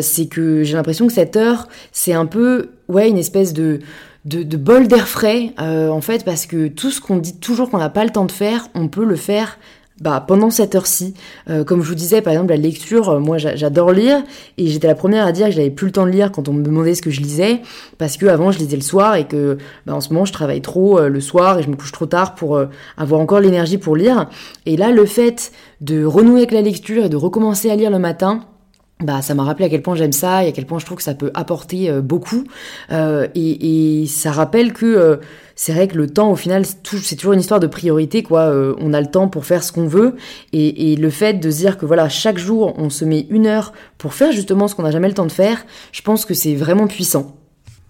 c'est 0.01 0.27
que 0.27 0.63
j'ai 0.63 0.73
l'impression 0.73 1.07
que 1.07 1.13
cette 1.13 1.37
c'est 1.91 2.13
un 2.13 2.25
peu, 2.25 2.69
ouais, 2.87 3.09
une 3.09 3.17
espèce 3.17 3.53
de, 3.53 3.79
de 4.25 4.57
bol 4.57 4.87
d'air 4.87 5.07
frais, 5.07 5.53
en 5.57 6.01
fait, 6.01 6.25
parce 6.25 6.45
que 6.45 6.67
tout 6.67 6.91
ce 6.91 7.01
qu'on 7.01 7.17
dit 7.17 7.37
toujours 7.37 7.69
qu'on 7.69 7.77
n'a 7.77 7.89
pas 7.89 8.03
le 8.03 8.11
temps 8.11 8.25
de 8.25 8.31
faire, 8.31 8.67
on 8.75 8.87
peut 8.87 9.05
le 9.05 9.15
faire 9.15 9.57
bah, 10.01 10.23
pendant 10.25 10.49
cette 10.49 10.75
heure-ci. 10.75 11.13
Euh, 11.49 11.63
comme 11.63 11.81
je 11.81 11.89
vous 11.89 11.95
disais, 11.95 12.21
par 12.21 12.33
exemple, 12.33 12.49
la 12.49 12.57
lecture, 12.57 13.09
euh, 13.09 13.19
moi 13.19 13.37
j'adore 13.37 13.91
lire, 13.91 14.23
et 14.57 14.67
j'étais 14.67 14.87
la 14.87 14.95
première 14.95 15.25
à 15.25 15.31
dire 15.31 15.47
que 15.47 15.53
j'avais 15.53 15.69
plus 15.69 15.87
le 15.87 15.91
temps 15.91 16.05
de 16.05 16.11
lire 16.11 16.31
quand 16.31 16.47
on 16.47 16.53
me 16.53 16.63
demandait 16.63 16.95
ce 16.95 17.01
que 17.01 17.09
je 17.09 17.21
lisais, 17.21 17.61
parce 17.97 18.17
que 18.17 18.27
avant 18.27 18.51
je 18.51 18.59
lisais 18.59 18.75
le 18.75 18.83
soir 18.83 19.15
et 19.15 19.25
que 19.25 19.57
bah, 19.85 19.95
en 19.95 20.01
ce 20.01 20.13
moment 20.13 20.25
je 20.25 20.33
travaille 20.33 20.61
trop 20.61 20.99
euh, 20.99 21.09
le 21.09 21.21
soir 21.21 21.57
et 21.59 21.63
je 21.63 21.69
me 21.69 21.75
couche 21.75 21.91
trop 21.91 22.05
tard 22.05 22.35
pour 22.35 22.61
avoir 22.97 23.21
encore 23.21 23.39
l'énergie 23.39 23.77
pour 23.77 23.95
lire. 23.95 24.29
Et 24.65 24.77
là, 24.77 24.91
le 24.91 25.05
fait 25.05 25.51
de 25.81 26.03
renouer 26.05 26.39
avec 26.39 26.51
la 26.51 26.61
lecture 26.61 27.05
et 27.05 27.09
de 27.09 27.15
recommencer 27.15 27.69
à 27.69 27.75
lire 27.75 27.89
le 27.89 27.99
matin, 27.99 28.41
bah, 29.01 29.21
ça 29.21 29.35
m'a 29.35 29.43
rappelé 29.43 29.65
à 29.65 29.69
quel 29.69 29.81
point 29.81 29.95
j'aime 29.95 30.11
ça 30.11 30.43
et 30.43 30.47
à 30.47 30.51
quel 30.51 30.65
point 30.65 30.79
je 30.79 30.85
trouve 30.85 30.97
que 30.97 31.03
ça 31.03 31.13
peut 31.13 31.31
apporter 31.33 31.91
beaucoup. 32.01 32.43
et, 32.91 34.01
et, 34.01 34.07
ça 34.07 34.31
rappelle 34.31 34.73
que 34.73 35.19
c'est 35.57 35.73
vrai 35.73 35.87
que 35.87 35.97
le 35.97 36.07
temps, 36.07 36.31
au 36.31 36.35
final, 36.35 36.65
c'est 36.65 37.15
toujours 37.15 37.33
une 37.33 37.39
histoire 37.39 37.59
de 37.59 37.65
priorité, 37.65 38.21
quoi. 38.21 38.41
Euh, 38.41 38.75
on 38.77 38.93
a 38.93 39.01
le 39.01 39.07
temps 39.07 39.27
pour 39.27 39.43
faire 39.43 39.63
ce 39.63 39.71
qu'on 39.71 39.87
veut, 39.87 40.15
et, 40.53 40.95
le 40.95 41.09
fait 41.09 41.33
de 41.33 41.49
se 41.49 41.57
dire 41.57 41.77
que 41.79 41.85
voilà, 41.85 42.09
chaque 42.09 42.37
jour, 42.37 42.75
on 42.77 42.91
se 42.91 43.03
met 43.03 43.25
une 43.31 43.47
heure 43.47 43.73
pour 43.97 44.13
faire 44.13 44.31
justement 44.31 44.67
ce 44.67 44.75
qu'on 44.75 44.83
n'a 44.83 44.91
jamais 44.91 45.07
le 45.07 45.15
temps 45.15 45.25
de 45.25 45.31
faire, 45.31 45.65
je 45.91 46.01
pense 46.03 46.25
que 46.25 46.35
c'est 46.35 46.53
vraiment 46.53 46.85
puissant. 46.85 47.35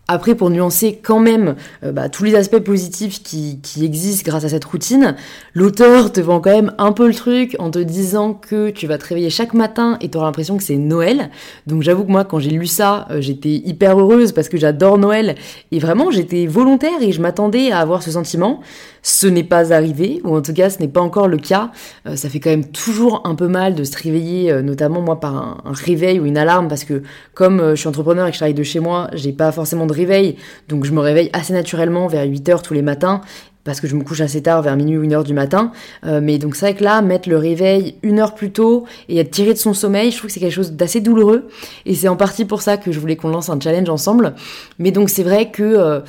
Après, 0.09 0.35
pour 0.35 0.49
nuancer 0.49 1.01
quand 1.03 1.19
même 1.19 1.55
euh, 1.83 1.91
bah, 1.91 2.07
tous 2.07 2.23
les 2.23 2.35
aspects 2.35 2.59
positifs 2.59 3.21
qui, 3.21 3.59
existent 3.83 4.23
grâce 4.25 4.45
à 4.45 4.49
cette 4.49 4.63
routine, 4.63 5.15
l'auteur 5.53 6.13
te 6.13 6.21
vend 6.21 6.39
quand 6.39 6.53
même 6.53 6.73
un 6.77 6.93
peu 6.93 7.07
le 7.07 7.13
truc 7.13 7.57
en 7.59 7.71
te 7.71 7.79
disant 7.79 8.33
que 8.33 8.69
tu 8.69 8.87
vas 8.87 8.97
te 8.97 9.05
réveiller 9.05 9.29
chaque 9.29 9.53
matin 9.53 9.97
et 9.99 10.09
tu 10.09 10.17
auras 10.17 10.27
l'impression 10.27 10.55
que 10.55 10.63
c'est 10.63 10.77
Noël. 10.77 11.29
Donc 11.67 11.81
j'avoue 11.83 12.05
que 12.05 12.11
moi, 12.11 12.23
quand 12.23 12.39
j'ai 12.39 12.51
lu 12.51 12.67
ça, 12.67 13.05
euh, 13.11 13.19
j'étais 13.19 13.49
hyper 13.49 13.99
heureuse 13.99 14.31
parce 14.31 14.47
que 14.47 14.55
j'adore 14.55 14.97
Noël. 14.97 15.35
Et 15.71 15.79
vraiment, 15.79 16.09
j'étais 16.09 16.47
volontaire 16.47 17.01
et 17.01 17.11
je 17.11 17.21
m'attendais 17.21 17.71
à 17.71 17.79
avoir 17.79 18.01
ce 18.01 18.11
sentiment. 18.11 18.61
Ce 19.03 19.27
n'est 19.27 19.43
pas 19.43 19.73
arrivé, 19.73 20.21
ou 20.23 20.35
en 20.35 20.41
tout 20.41 20.53
cas 20.53 20.69
ce 20.69 20.79
n'est 20.79 20.87
pas 20.87 21.01
encore 21.01 21.27
le 21.27 21.37
cas. 21.37 21.71
Euh, 22.07 22.15
ça 22.15 22.29
fait 22.29 22.39
quand 22.39 22.49
même 22.49 22.65
toujours 22.65 23.23
un 23.25 23.35
peu 23.35 23.49
mal 23.49 23.75
de 23.75 23.83
se 23.83 23.97
réveiller, 24.01 24.61
notamment 24.61 25.01
moi 25.01 25.19
par 25.19 25.35
un, 25.35 25.57
réveil 25.65 26.21
ou 26.21 26.25
une 26.25 26.37
alarme, 26.37 26.69
parce 26.69 26.85
que 26.85 27.03
comme 27.33 27.71
je 27.71 27.75
suis 27.75 27.89
entrepreneur 27.89 28.25
et 28.25 28.29
que 28.29 28.35
je 28.35 28.39
travaille 28.39 28.53
de 28.53 28.63
chez 28.63 28.79
moi, 28.79 29.09
j'ai 29.13 29.33
pas 29.33 29.51
forcément 29.51 29.85
de 29.85 29.96
réveil, 29.97 30.35
donc 30.69 30.85
je 30.85 30.91
me 30.91 30.99
réveille 30.99 31.29
assez 31.33 31.53
naturellement 31.53 32.07
vers 32.07 32.25
8 32.25 32.49
heures 32.49 32.61
tous 32.61 32.73
les 32.73 32.81
matins, 32.81 33.21
parce 33.63 33.81
que 33.81 33.87
je 33.87 33.95
me 33.95 34.03
couche 34.03 34.21
assez 34.21 34.41
tard, 34.41 34.61
vers 34.61 34.77
minuit 34.77 34.97
ou 34.97 35.03
une 35.03 35.13
heure 35.13 35.25
du 35.25 35.33
matin. 35.33 35.73
mais 36.05 36.37
donc 36.37 36.55
c'est 36.55 36.67
vrai 36.67 36.75
que 36.75 36.85
là, 36.85 37.01
mettre 37.01 37.27
le 37.27 37.35
réveil 37.35 37.95
une 38.01 38.19
heure 38.19 38.33
plus 38.33 38.51
tôt 38.51 38.85
et 39.09 39.17
être 39.17 39.29
tiré 39.29 39.53
de 39.53 39.57
son 39.57 39.73
sommeil, 39.73 40.11
je 40.11 40.17
trouve 40.17 40.29
que 40.29 40.33
c'est 40.33 40.39
quelque 40.39 40.53
chose 40.53 40.71
d'assez 40.71 41.01
douloureux. 41.01 41.49
Et 41.85 41.93
c'est 41.93 42.07
en 42.07 42.15
partie 42.15 42.45
pour 42.45 42.61
ça 42.61 42.77
que 42.77 42.93
je 42.93 42.99
voulais 42.99 43.17
qu'on 43.17 43.27
lance 43.27 43.49
un 43.49 43.59
challenge 43.59 43.89
ensemble. 43.89 44.35
Mais 44.79 44.91
donc 44.91 45.09
c'est 45.09 45.23
vrai 45.23 45.51
que 45.51 45.63
euh, 45.63 45.99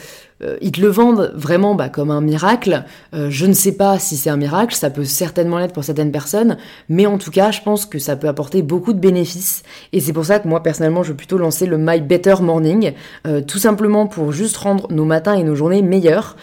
ils 0.60 0.72
te 0.72 0.80
le 0.80 0.88
vendent 0.88 1.32
vraiment 1.34 1.74
bah, 1.74 1.88
comme 1.88 2.10
un 2.10 2.20
miracle. 2.20 2.84
Euh, 3.14 3.28
je 3.30 3.46
ne 3.46 3.52
sais 3.52 3.72
pas 3.72 3.98
si 3.98 4.16
c'est 4.16 4.30
un 4.30 4.36
miracle, 4.36 4.74
ça 4.74 4.90
peut 4.90 5.04
certainement 5.04 5.58
l'être 5.58 5.72
pour 5.72 5.84
certaines 5.84 6.12
personnes, 6.12 6.56
mais 6.88 7.06
en 7.06 7.18
tout 7.18 7.30
cas, 7.30 7.50
je 7.50 7.60
pense 7.62 7.86
que 7.86 7.98
ça 7.98 8.16
peut 8.16 8.28
apporter 8.28 8.62
beaucoup 8.62 8.92
de 8.92 9.00
bénéfices. 9.00 9.62
Et 9.92 10.00
c'est 10.00 10.12
pour 10.12 10.24
ça 10.24 10.38
que 10.38 10.48
moi, 10.48 10.62
personnellement, 10.62 11.02
je 11.02 11.10
veux 11.10 11.16
plutôt 11.16 11.38
lancer 11.38 11.66
le 11.66 11.78
My 11.78 12.00
Better 12.00 12.36
Morning, 12.40 12.92
euh, 13.26 13.40
tout 13.40 13.58
simplement 13.58 14.06
pour 14.06 14.32
juste 14.32 14.56
rendre 14.56 14.90
nos 14.92 15.04
matins 15.04 15.34
et 15.34 15.42
nos 15.42 15.54
journées 15.54 15.82
meilleurs, 15.82 16.36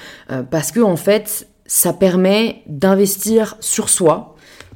parce 0.50 0.72
que 0.72 0.80
en 0.80 0.96
fait, 0.96 1.48
ça 1.66 1.94
permet 1.94 2.64
d'investir 2.68 3.58
sur 3.60 3.90
soi, 3.90 4.35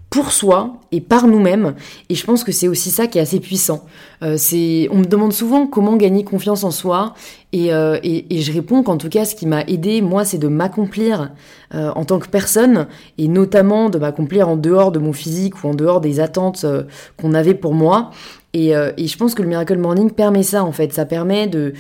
pour 0.10 0.32
soi 0.32 0.78
et 0.92 1.02
par 1.02 1.28
nous-mêmes. 1.28 1.76
Et 2.10 2.16
je 2.16 2.26
pense 2.26 2.44
que 2.44 2.52
c'est 2.52 2.68
aussi 2.68 2.90
ça 2.90 3.08
qui 3.08 3.20
est 3.20 3.22
assez 3.22 3.40
puissant. 3.40 3.86
Euh, 4.24 4.36
c'est, 4.38 4.88
on 4.92 4.98
me 4.98 5.06
demande 5.06 5.34
souvent 5.34 5.68
comment 5.68 5.96
gagner 5.98 6.24
confiance 6.24 6.64
en 6.64 6.72
soi, 6.72 7.14
et, 7.52 7.74
euh, 7.74 7.98
et, 8.04 8.42
je 8.42 8.52
réponds 8.52 8.84
qu'en 8.84 8.98
tout 8.98 9.10
cas, 9.10 9.26
ce 9.26 9.34
qui 9.34 9.48
m'a 9.48 9.64
aidé, 9.64 10.02
moi, 10.02 10.24
c'est 10.24 10.38
de 10.38 10.48
m'accomplir 10.48 11.32
euh, 11.74 11.92
en 11.96 12.06
tant 12.06 12.20
que 12.20 12.28
personne, 12.28 12.88
et 13.18 13.28
notamment 13.28 13.90
de 13.90 13.98
m'accomplir 13.98 14.50
en 14.50 14.56
dehors 14.56 14.92
de 14.92 15.00
mon 15.00 15.14
physique 15.14 15.64
ou 15.64 15.68
en 15.68 15.74
dehors 15.74 16.00
des 16.00 16.20
attentes 16.20 16.64
euh, 16.64 16.84
qu'on 17.18 17.34
avait 17.34 17.56
pour 17.56 17.74
moi. 17.74 18.12
Et, 18.54 18.76
euh, 18.76 18.92
et 18.98 19.08
je 19.08 19.18
pense 19.18 19.34
que 19.34 19.42
le 19.42 19.48
Miracle 19.48 19.78
Morning 19.78 20.12
permet 20.12 20.44
ça, 20.44 20.64
en 20.64 20.72
fait. 20.72 20.94
Ça 20.94 21.06
permet 21.06 21.48
de 21.48 21.74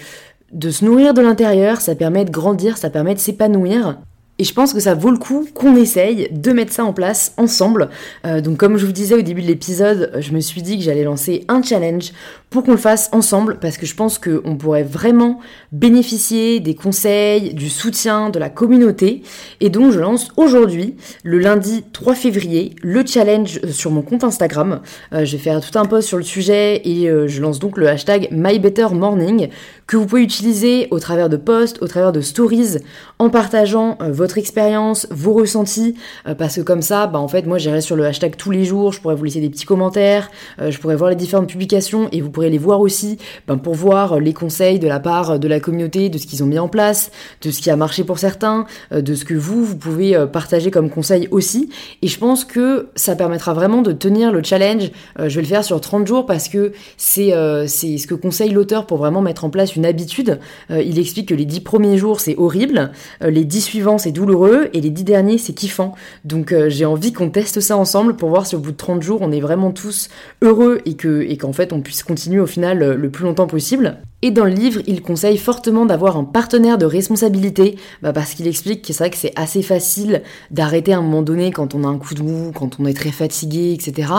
de 0.52 0.72
se 0.72 0.84
nourrir 0.84 1.14
de 1.14 1.22
l'intérieur, 1.22 1.80
ça 1.80 1.94
permet 1.94 2.26
de 2.26 2.32
grandir, 2.32 2.78
ça 2.78 2.90
permet 2.90 3.14
de 3.14 3.20
s'épanouir. 3.20 4.00
Et 4.40 4.46
je 4.46 4.54
pense 4.54 4.74
que 4.74 4.80
ça 4.80 4.96
vaut 4.96 5.12
le 5.12 5.18
coup 5.18 5.48
qu'on 5.54 5.76
essaye 5.76 6.30
de 6.32 6.52
mettre 6.54 6.72
ça 6.72 6.86
en 6.86 6.94
place 6.94 7.34
ensemble. 7.36 7.90
Euh, 8.26 8.40
donc 8.40 8.58
comme 8.58 8.78
je 8.78 8.86
vous 8.86 8.94
disais 8.94 9.16
au 9.16 9.22
début 9.22 9.42
de 9.42 9.48
l'épisode, 9.48 10.12
je 10.18 10.32
me 10.32 10.40
suis 10.40 10.62
dit 10.62 10.78
que 10.78 10.84
j'allais 10.84 11.04
lancer 11.04 11.44
un 11.50 11.62
challenge 11.62 12.14
pour 12.50 12.64
qu'on 12.64 12.72
le 12.72 12.78
fasse 12.78 13.10
ensemble 13.12 13.60
parce 13.60 13.78
que 13.78 13.86
je 13.86 13.96
pense 13.96 14.18
qu'on 14.18 14.58
pourrait 14.58 14.84
vraiment 14.84 15.40
bénéficier 15.72 16.60
des 16.60 16.76
conseils, 16.76 17.54
du 17.54 17.70
soutien 17.70 18.30
de 18.30 18.40
la 18.40 18.50
communauté. 18.50 19.22
Et 19.60 19.70
donc 19.70 19.92
je 19.92 20.00
lance 20.00 20.30
aujourd'hui, 20.38 20.96
le 21.24 21.40
lundi 21.40 21.84
3 21.94 22.16
février, 22.16 22.76
le 22.82 23.06
challenge 23.06 23.62
sur 23.72 23.92
mon 23.92 24.02
compte 24.02 24.24
Instagram. 24.24 24.82
Euh, 25.14 25.26
je 25.26 25.38
vais 25.38 25.44
faire 25.44 25.62
tout 25.62 25.78
un 25.78 25.86
post 25.86 26.08
sur 26.08 26.18
le 26.18 26.24
sujet 26.24 26.82
et 26.86 27.10
euh, 27.10 27.28
je 27.28 27.42
lance 27.42 27.60
donc 27.60 27.78
le 27.78 27.88
hashtag 27.88 28.30
MyBetterMorning 28.32 29.50
que 29.90 29.98
vous 29.98 30.06
pouvez 30.06 30.22
utiliser 30.22 30.88
au 30.92 31.00
travers 31.00 31.30
de 31.30 31.36
posts, 31.36 31.82
au 31.82 31.88
travers 31.88 32.12
de 32.12 32.22
stories, 32.22 32.78
en 33.18 33.32
partageant 33.32 33.98
euh, 34.04 34.12
votre 34.12 34.38
expérience, 34.38 35.08
vos 35.10 35.34
ressentis, 35.34 35.96
euh, 36.28 36.36
parce 36.36 36.58
que 36.58 36.62
comme 36.62 36.84
ça, 36.84 37.08
bah, 37.08 37.18
en 37.18 37.28
fait, 37.28 37.48
moi 37.48 37.58
j'irai 37.58 37.82
sur 37.82 37.96
le 37.96 38.06
hashtag 38.06 38.38
tous 38.38 38.52
les 38.52 38.66
jours, 38.66 38.94
je 38.94 39.02
pourrais 39.02 39.16
vous 39.16 39.24
laisser 39.24 39.42
des 39.42 39.50
petits 39.50 39.66
commentaires, 39.66 40.30
euh, 40.62 40.70
je 40.70 40.80
pourrais 40.80 40.96
voir 40.96 41.10
les 41.10 41.16
différentes 41.16 41.50
publications 41.50 42.08
et 42.12 42.22
vous 42.22 42.30
pourrez 42.40 42.50
les 42.50 42.58
voir 42.58 42.80
aussi 42.80 43.18
ben, 43.48 43.58
pour 43.58 43.76
voir 43.76 44.20
les 44.20 44.34
conseils 44.34 44.80
de 44.80 44.88
la 44.88 45.00
part 45.00 45.40
de 45.40 45.48
la 45.48 45.60
communauté, 45.60 46.10
de 46.10 46.18
ce 46.18 46.26
qu'ils 46.26 46.44
ont 46.44 46.48
mis 46.48 46.60
en 46.60 46.68
place, 46.68 47.12
de 47.42 47.52
ce 47.52 47.62
qui 47.62 47.70
a 47.70 47.76
marché 47.76 48.04
pour 48.04 48.20
certains, 48.20 48.66
de 48.92 49.16
ce 49.16 49.26
que 49.26 49.34
vous, 49.34 49.64
vous 49.64 49.78
pouvez 49.78 50.26
partager 50.32 50.72
comme 50.72 50.90
conseil 50.90 51.28
aussi. 51.32 51.70
Et 52.02 52.08
je 52.08 52.18
pense 52.18 52.46
que 52.46 52.88
ça 52.96 53.16
permettra 53.16 53.54
vraiment 53.54 53.82
de 53.82 53.92
tenir 53.92 54.32
le 54.32 54.44
challenge. 54.44 54.92
je 55.18 55.36
vais 55.36 55.42
le 55.42 55.48
faire 55.48 55.64
sur 55.64 55.82
30 55.82 56.08
jours 56.08 56.26
parce 56.26 56.50
que 56.50 56.72
c'est 56.98 57.32
ce 57.32 58.08
que 58.08 58.16
conseille 58.16 58.52
l'auteur 58.52 58.86
pour 58.86 58.98
vraiment 58.98 59.22
mettre 59.22 59.46
en 59.46 59.50
place 59.50 59.76
une 59.76 59.86
habitude. 59.86 60.40
Euh, 60.72 60.82
il 60.82 61.00
explique 61.00 61.30
que 61.30 61.34
les 61.34 61.46
dix 61.46 61.62
premiers 61.62 61.98
jours 61.98 62.20
c'est 62.20 62.36
horrible, 62.38 62.92
euh, 63.24 63.30
les 63.30 63.46
dix 63.46 63.62
suivants 63.62 63.98
c'est 63.98 64.12
douloureux 64.12 64.70
et 64.74 64.82
les 64.82 64.90
dix 64.90 65.04
derniers 65.04 65.38
c'est 65.38 65.54
kiffant. 65.54 65.96
Donc 66.26 66.52
euh, 66.52 66.70
j'ai 66.70 66.86
envie 66.86 67.14
qu'on 67.14 67.30
teste 67.30 67.60
ça 67.60 67.78
ensemble 67.78 68.16
pour 68.16 68.30
voir 68.30 68.46
si 68.46 68.56
au 68.56 68.60
bout 68.60 68.72
de 68.72 68.78
30 68.78 69.02
jours 69.02 69.20
on 69.22 69.32
est 69.32 69.40
vraiment 69.40 69.72
tous 69.72 70.10
heureux 70.42 70.80
et 70.86 70.96
que 70.96 71.22
et 71.22 71.38
qu'en 71.38 71.54
fait 71.54 71.74
on 71.74 71.82
puisse 71.82 72.04
continuer 72.04 72.29
au 72.38 72.46
final 72.46 72.96
le 72.96 73.10
plus 73.10 73.24
longtemps 73.24 73.48
possible. 73.48 73.98
Et 74.22 74.32
dans 74.32 74.44
le 74.44 74.52
livre, 74.52 74.82
il 74.86 75.02
conseille 75.02 75.38
fortement 75.38 75.86
d'avoir 75.86 76.18
un 76.18 76.26
partenaire 76.26 76.78
de 76.78 76.86
responsabilité, 76.86 77.78
bah 78.02 78.12
parce 78.12 78.34
qu'il 78.34 78.48
explique 78.48 78.82
que 78.82 78.92
c'est 78.92 79.04
vrai 79.06 79.10
que 79.10 79.16
c'est 79.16 79.32
assez 79.38 79.62
facile 79.62 80.24
d'arrêter 80.52 80.92
à 80.92 80.98
un 80.98 81.02
moment 81.02 81.22
donné 81.22 81.52
quand 81.52 81.74
on 81.74 81.86
a 81.86 81.88
un 81.88 81.98
coup 81.98 82.16
de 82.16 82.22
mou, 82.22 82.52
quand 82.54 82.82
on 82.82 82.86
est 82.86 82.94
très 82.94 83.12
fatigué, 83.12 83.72
etc. 83.72 84.12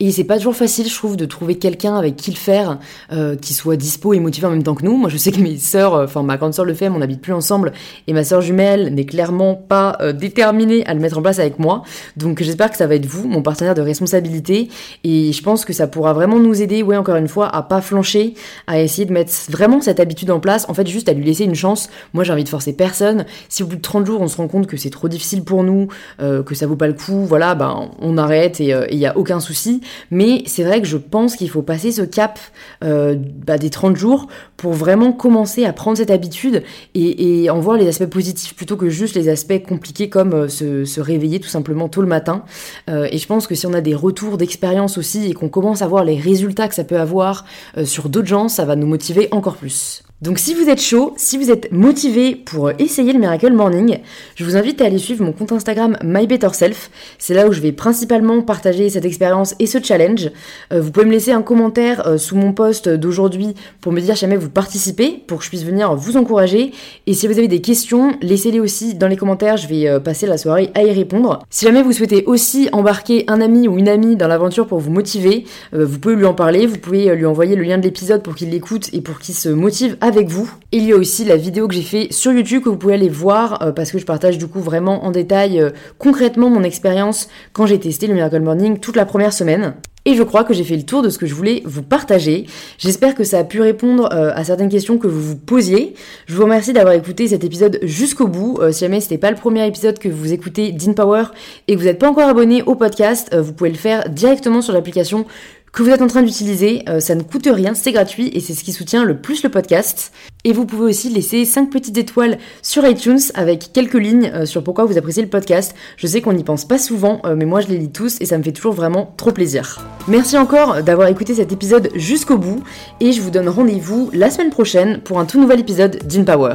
Et 0.00 0.10
c'est 0.10 0.24
pas 0.24 0.38
toujours 0.38 0.56
facile, 0.56 0.88
je 0.88 0.94
trouve, 0.94 1.18
de 1.18 1.26
trouver 1.26 1.56
quelqu'un 1.56 1.96
avec 1.96 2.16
qui 2.16 2.30
le 2.30 2.38
faire, 2.38 2.78
euh, 3.12 3.36
qui 3.36 3.52
soit 3.52 3.76
dispo 3.76 4.14
et 4.14 4.20
motivé 4.20 4.46
en 4.46 4.50
même 4.52 4.62
temps 4.62 4.74
que 4.74 4.86
nous. 4.86 4.96
Moi, 4.96 5.10
je 5.10 5.18
sais 5.18 5.32
que 5.32 5.40
mes 5.40 5.58
sœurs, 5.58 5.94
euh, 5.96 6.04
enfin 6.06 6.22
ma 6.22 6.38
grande 6.38 6.54
sœur 6.54 6.64
le 6.64 6.72
fait, 6.72 6.88
mais 6.88 6.96
on 6.96 7.00
n'habite 7.00 7.20
plus 7.20 7.34
ensemble, 7.34 7.72
et 8.06 8.14
ma 8.14 8.24
sœur 8.24 8.40
jumelle 8.40 8.94
n'est 8.94 9.04
clairement 9.04 9.54
pas 9.54 9.98
euh, 10.00 10.14
déterminée 10.14 10.86
à 10.86 10.94
le 10.94 11.00
mettre 11.00 11.18
en 11.18 11.22
place 11.22 11.38
avec 11.38 11.58
moi. 11.58 11.82
Donc 12.16 12.42
j'espère 12.42 12.70
que 12.70 12.78
ça 12.78 12.86
va 12.86 12.94
être 12.94 13.04
vous, 13.04 13.28
mon 13.28 13.42
partenaire 13.42 13.74
de 13.74 13.82
responsabilité, 13.82 14.70
et 15.04 15.30
je 15.30 15.42
pense 15.42 15.66
que 15.66 15.74
ça 15.74 15.86
pourra 15.88 16.14
vraiment 16.14 16.38
nous 16.38 16.62
aider, 16.62 16.82
ouais, 16.82 16.96
encore 16.96 17.16
une 17.16 17.28
fois, 17.28 17.51
à 17.52 17.62
pas 17.62 17.80
flancher, 17.80 18.34
à 18.66 18.80
essayer 18.80 19.04
de 19.04 19.12
mettre 19.12 19.32
vraiment 19.48 19.80
cette 19.80 20.00
habitude 20.00 20.30
en 20.30 20.40
place, 20.40 20.66
en 20.68 20.74
fait, 20.74 20.86
juste 20.86 21.08
à 21.08 21.12
lui 21.12 21.24
laisser 21.24 21.44
une 21.44 21.54
chance. 21.54 21.88
Moi, 22.14 22.24
j'ai 22.24 22.32
envie 22.32 22.44
de 22.44 22.48
forcer 22.48 22.72
personne. 22.72 23.26
Si 23.48 23.62
au 23.62 23.66
bout 23.66 23.76
de 23.76 23.80
30 23.80 24.06
jours, 24.06 24.20
on 24.20 24.28
se 24.28 24.36
rend 24.36 24.48
compte 24.48 24.66
que 24.66 24.76
c'est 24.76 24.90
trop 24.90 25.08
difficile 25.08 25.44
pour 25.44 25.62
nous, 25.64 25.88
euh, 26.20 26.42
que 26.42 26.54
ça 26.54 26.66
vaut 26.66 26.76
pas 26.76 26.86
le 26.86 26.94
coup, 26.94 27.24
voilà, 27.24 27.54
ben, 27.54 27.90
on 28.00 28.18
arrête 28.18 28.60
et 28.60 28.66
il 28.66 28.72
euh, 28.72 28.86
n'y 28.92 29.06
a 29.06 29.16
aucun 29.16 29.40
souci. 29.40 29.80
Mais 30.10 30.42
c'est 30.46 30.64
vrai 30.64 30.80
que 30.80 30.86
je 30.86 30.96
pense 30.96 31.36
qu'il 31.36 31.50
faut 31.50 31.62
passer 31.62 31.92
ce 31.92 32.02
cap 32.02 32.38
euh, 32.84 33.16
bah, 33.18 33.58
des 33.58 33.70
30 33.70 33.96
jours 33.96 34.28
pour 34.56 34.72
vraiment 34.72 35.12
commencer 35.12 35.64
à 35.64 35.72
prendre 35.72 35.96
cette 35.96 36.10
habitude 36.10 36.62
et, 36.94 37.50
en 37.50 37.58
voir 37.58 37.76
les 37.76 37.88
aspects 37.88 38.06
positifs 38.06 38.54
plutôt 38.54 38.76
que 38.76 38.88
juste 38.88 39.16
les 39.16 39.28
aspects 39.28 39.62
compliqués 39.66 40.08
comme 40.08 40.48
se, 40.48 40.84
se, 40.84 41.00
réveiller 41.00 41.40
tout 41.40 41.48
simplement 41.48 41.88
tôt 41.88 42.00
le 42.00 42.06
matin. 42.06 42.44
et 42.88 43.18
je 43.18 43.26
pense 43.26 43.48
que 43.48 43.56
si 43.56 43.66
on 43.66 43.72
a 43.72 43.80
des 43.80 43.94
retours 43.94 44.38
d'expérience 44.38 44.98
aussi 44.98 45.28
et 45.28 45.34
qu'on 45.34 45.48
commence 45.48 45.82
à 45.82 45.88
voir 45.88 46.04
les 46.04 46.16
résultats 46.16 46.68
que 46.68 46.74
ça 46.74 46.84
peut 46.84 47.00
avoir 47.00 47.41
sur 47.84 48.08
d'autres 48.08 48.28
gens, 48.28 48.48
ça 48.48 48.64
va 48.64 48.76
nous 48.76 48.86
motiver 48.86 49.28
encore 49.32 49.56
plus. 49.56 50.02
Donc 50.22 50.38
si 50.38 50.54
vous 50.54 50.68
êtes 50.68 50.80
chaud, 50.80 51.14
si 51.16 51.36
vous 51.36 51.50
êtes 51.50 51.72
motivé 51.72 52.36
pour 52.36 52.70
essayer 52.78 53.12
le 53.12 53.18
Miracle 53.18 53.52
Morning, 53.52 53.98
je 54.36 54.44
vous 54.44 54.56
invite 54.56 54.80
à 54.80 54.84
aller 54.84 54.98
suivre 54.98 55.24
mon 55.24 55.32
compte 55.32 55.50
Instagram 55.50 55.98
MyBetterSelf. 56.04 56.90
C'est 57.18 57.34
là 57.34 57.48
où 57.48 57.52
je 57.52 57.60
vais 57.60 57.72
principalement 57.72 58.40
partager 58.40 58.88
cette 58.88 59.04
expérience 59.04 59.56
et 59.58 59.66
ce 59.66 59.82
challenge. 59.82 60.30
Euh, 60.72 60.80
vous 60.80 60.92
pouvez 60.92 61.06
me 61.06 61.10
laisser 61.10 61.32
un 61.32 61.42
commentaire 61.42 62.06
euh, 62.06 62.18
sous 62.18 62.36
mon 62.36 62.52
post 62.52 62.88
d'aujourd'hui 62.88 63.54
pour 63.80 63.90
me 63.90 64.00
dire 64.00 64.14
jamais 64.14 64.36
vous 64.36 64.48
participez, 64.48 65.20
pour 65.26 65.38
que 65.38 65.44
je 65.44 65.48
puisse 65.48 65.64
venir 65.64 65.92
vous 65.96 66.16
encourager. 66.16 66.70
Et 67.08 67.14
si 67.14 67.26
vous 67.26 67.36
avez 67.36 67.48
des 67.48 67.60
questions, 67.60 68.16
laissez-les 68.22 68.60
aussi 68.60 68.94
dans 68.94 69.08
les 69.08 69.16
commentaires, 69.16 69.56
je 69.56 69.66
vais 69.66 69.88
euh, 69.88 69.98
passer 69.98 70.28
la 70.28 70.38
soirée 70.38 70.70
à 70.76 70.84
y 70.84 70.92
répondre. 70.92 71.40
Si 71.50 71.64
jamais 71.64 71.82
vous 71.82 71.90
souhaitez 71.90 72.22
aussi 72.26 72.68
embarquer 72.70 73.24
un 73.26 73.40
ami 73.40 73.66
ou 73.66 73.76
une 73.76 73.88
amie 73.88 74.14
dans 74.14 74.28
l'aventure 74.28 74.68
pour 74.68 74.78
vous 74.78 74.92
motiver, 74.92 75.46
vous 75.72 75.98
pouvez 75.98 76.14
lui 76.14 76.26
en 76.26 76.34
parler, 76.34 76.66
vous 76.66 76.78
pouvez 76.78 77.12
lui 77.16 77.26
envoyer 77.26 77.56
le 77.56 77.64
lien 77.64 77.76
de 77.76 77.82
l'épisode 77.82 78.22
pour 78.22 78.36
qu'il 78.36 78.50
l'écoute 78.50 78.88
et 78.92 79.00
pour 79.00 79.18
qu'il 79.18 79.34
se 79.34 79.48
motive 79.48 79.96
avec 80.00 80.11
avec 80.12 80.28
vous. 80.28 80.50
Il 80.72 80.84
y 80.84 80.92
a 80.92 80.96
aussi 80.96 81.24
la 81.24 81.36
vidéo 81.36 81.66
que 81.66 81.74
j'ai 81.74 81.82
fait 81.82 82.12
sur 82.12 82.32
YouTube 82.32 82.62
que 82.62 82.68
vous 82.68 82.76
pouvez 82.76 82.94
aller 82.94 83.08
voir 83.08 83.62
euh, 83.62 83.72
parce 83.72 83.90
que 83.90 83.98
je 83.98 84.04
partage 84.04 84.38
du 84.38 84.46
coup 84.46 84.60
vraiment 84.60 85.04
en 85.04 85.10
détail 85.10 85.60
euh, 85.60 85.70
concrètement 85.98 86.50
mon 86.50 86.62
expérience 86.62 87.28
quand 87.52 87.66
j'ai 87.66 87.80
testé 87.80 88.06
le 88.06 88.14
Miracle 88.14 88.40
Morning 88.40 88.78
toute 88.78 88.96
la 88.96 89.06
première 89.06 89.32
semaine. 89.32 89.74
Et 90.04 90.14
je 90.14 90.22
crois 90.22 90.42
que 90.42 90.52
j'ai 90.52 90.64
fait 90.64 90.76
le 90.76 90.82
tour 90.82 91.00
de 91.00 91.08
ce 91.10 91.18
que 91.18 91.26
je 91.26 91.34
voulais 91.34 91.62
vous 91.64 91.82
partager. 91.82 92.46
J'espère 92.76 93.14
que 93.14 93.22
ça 93.22 93.38
a 93.38 93.44
pu 93.44 93.60
répondre 93.60 94.08
euh, 94.12 94.32
à 94.34 94.44
certaines 94.44 94.68
questions 94.68 94.98
que 94.98 95.06
vous 95.06 95.22
vous 95.22 95.36
posiez. 95.36 95.94
Je 96.26 96.34
vous 96.34 96.42
remercie 96.42 96.72
d'avoir 96.72 96.94
écouté 96.94 97.28
cet 97.28 97.44
épisode 97.44 97.78
jusqu'au 97.82 98.26
bout. 98.26 98.58
Si 98.72 98.80
jamais 98.80 99.00
c'était 99.00 99.18
pas 99.18 99.30
le 99.30 99.36
premier 99.36 99.66
épisode 99.66 99.98
que 99.98 100.08
vous 100.08 100.32
écoutez 100.32 100.72
d'InPower 100.72 101.24
et 101.68 101.74
que 101.74 101.78
vous 101.78 101.86
n'êtes 101.86 102.00
pas 102.00 102.10
encore 102.10 102.28
abonné 102.28 102.62
au 102.64 102.74
podcast, 102.74 103.34
vous 103.36 103.52
pouvez 103.52 103.70
le 103.70 103.76
faire 103.76 104.08
directement 104.10 104.60
sur 104.60 104.72
l'application 104.72 105.24
que 105.72 105.82
vous 105.82 105.88
êtes 105.88 106.02
en 106.02 106.06
train 106.06 106.22
d'utiliser. 106.22 106.84
Euh, 106.88 107.00
ça 107.00 107.14
ne 107.14 107.22
coûte 107.22 107.48
rien, 107.50 107.74
c'est 107.74 107.92
gratuit 107.92 108.30
et 108.34 108.40
c'est 108.40 108.54
ce 108.54 108.62
qui 108.62 108.72
soutient 108.72 109.04
le 109.04 109.18
plus 109.18 109.42
le 109.42 109.48
podcast. 109.48 110.12
Et 110.44 110.52
vous 110.52 110.66
pouvez 110.66 110.84
aussi 110.84 111.08
laisser 111.08 111.44
5 111.44 111.70
petites 111.70 111.96
étoiles 111.96 112.38
sur 112.62 112.86
iTunes 112.86 113.20
avec 113.34 113.72
quelques 113.72 113.94
lignes 113.94 114.30
euh, 114.34 114.46
sur 114.46 114.62
pourquoi 114.62 114.84
vous 114.84 114.98
appréciez 114.98 115.22
le 115.22 115.28
podcast. 115.28 115.74
Je 115.96 116.06
sais 116.06 116.20
qu'on 116.20 116.34
n'y 116.34 116.44
pense 116.44 116.66
pas 116.66 116.78
souvent, 116.78 117.20
euh, 117.24 117.34
mais 117.36 117.46
moi 117.46 117.60
je 117.60 117.68
les 117.68 117.78
lis 117.78 117.90
tous 117.90 118.20
et 118.20 118.26
ça 118.26 118.36
me 118.36 118.42
fait 118.42 118.52
toujours 118.52 118.74
vraiment 118.74 119.14
trop 119.16 119.32
plaisir. 119.32 119.80
Merci 120.08 120.36
encore 120.36 120.82
d'avoir 120.82 121.08
écouté 121.08 121.34
cet 121.34 121.52
épisode 121.52 121.88
jusqu'au 121.94 122.36
bout 122.36 122.62
et 123.00 123.12
je 123.12 123.22
vous 123.22 123.30
donne 123.30 123.48
rendez-vous 123.48 124.10
la 124.12 124.30
semaine 124.30 124.50
prochaine 124.50 125.00
pour 125.00 125.18
un 125.18 125.24
tout 125.24 125.40
nouvel 125.40 125.60
épisode 125.60 125.98
d'InPower. 126.06 126.54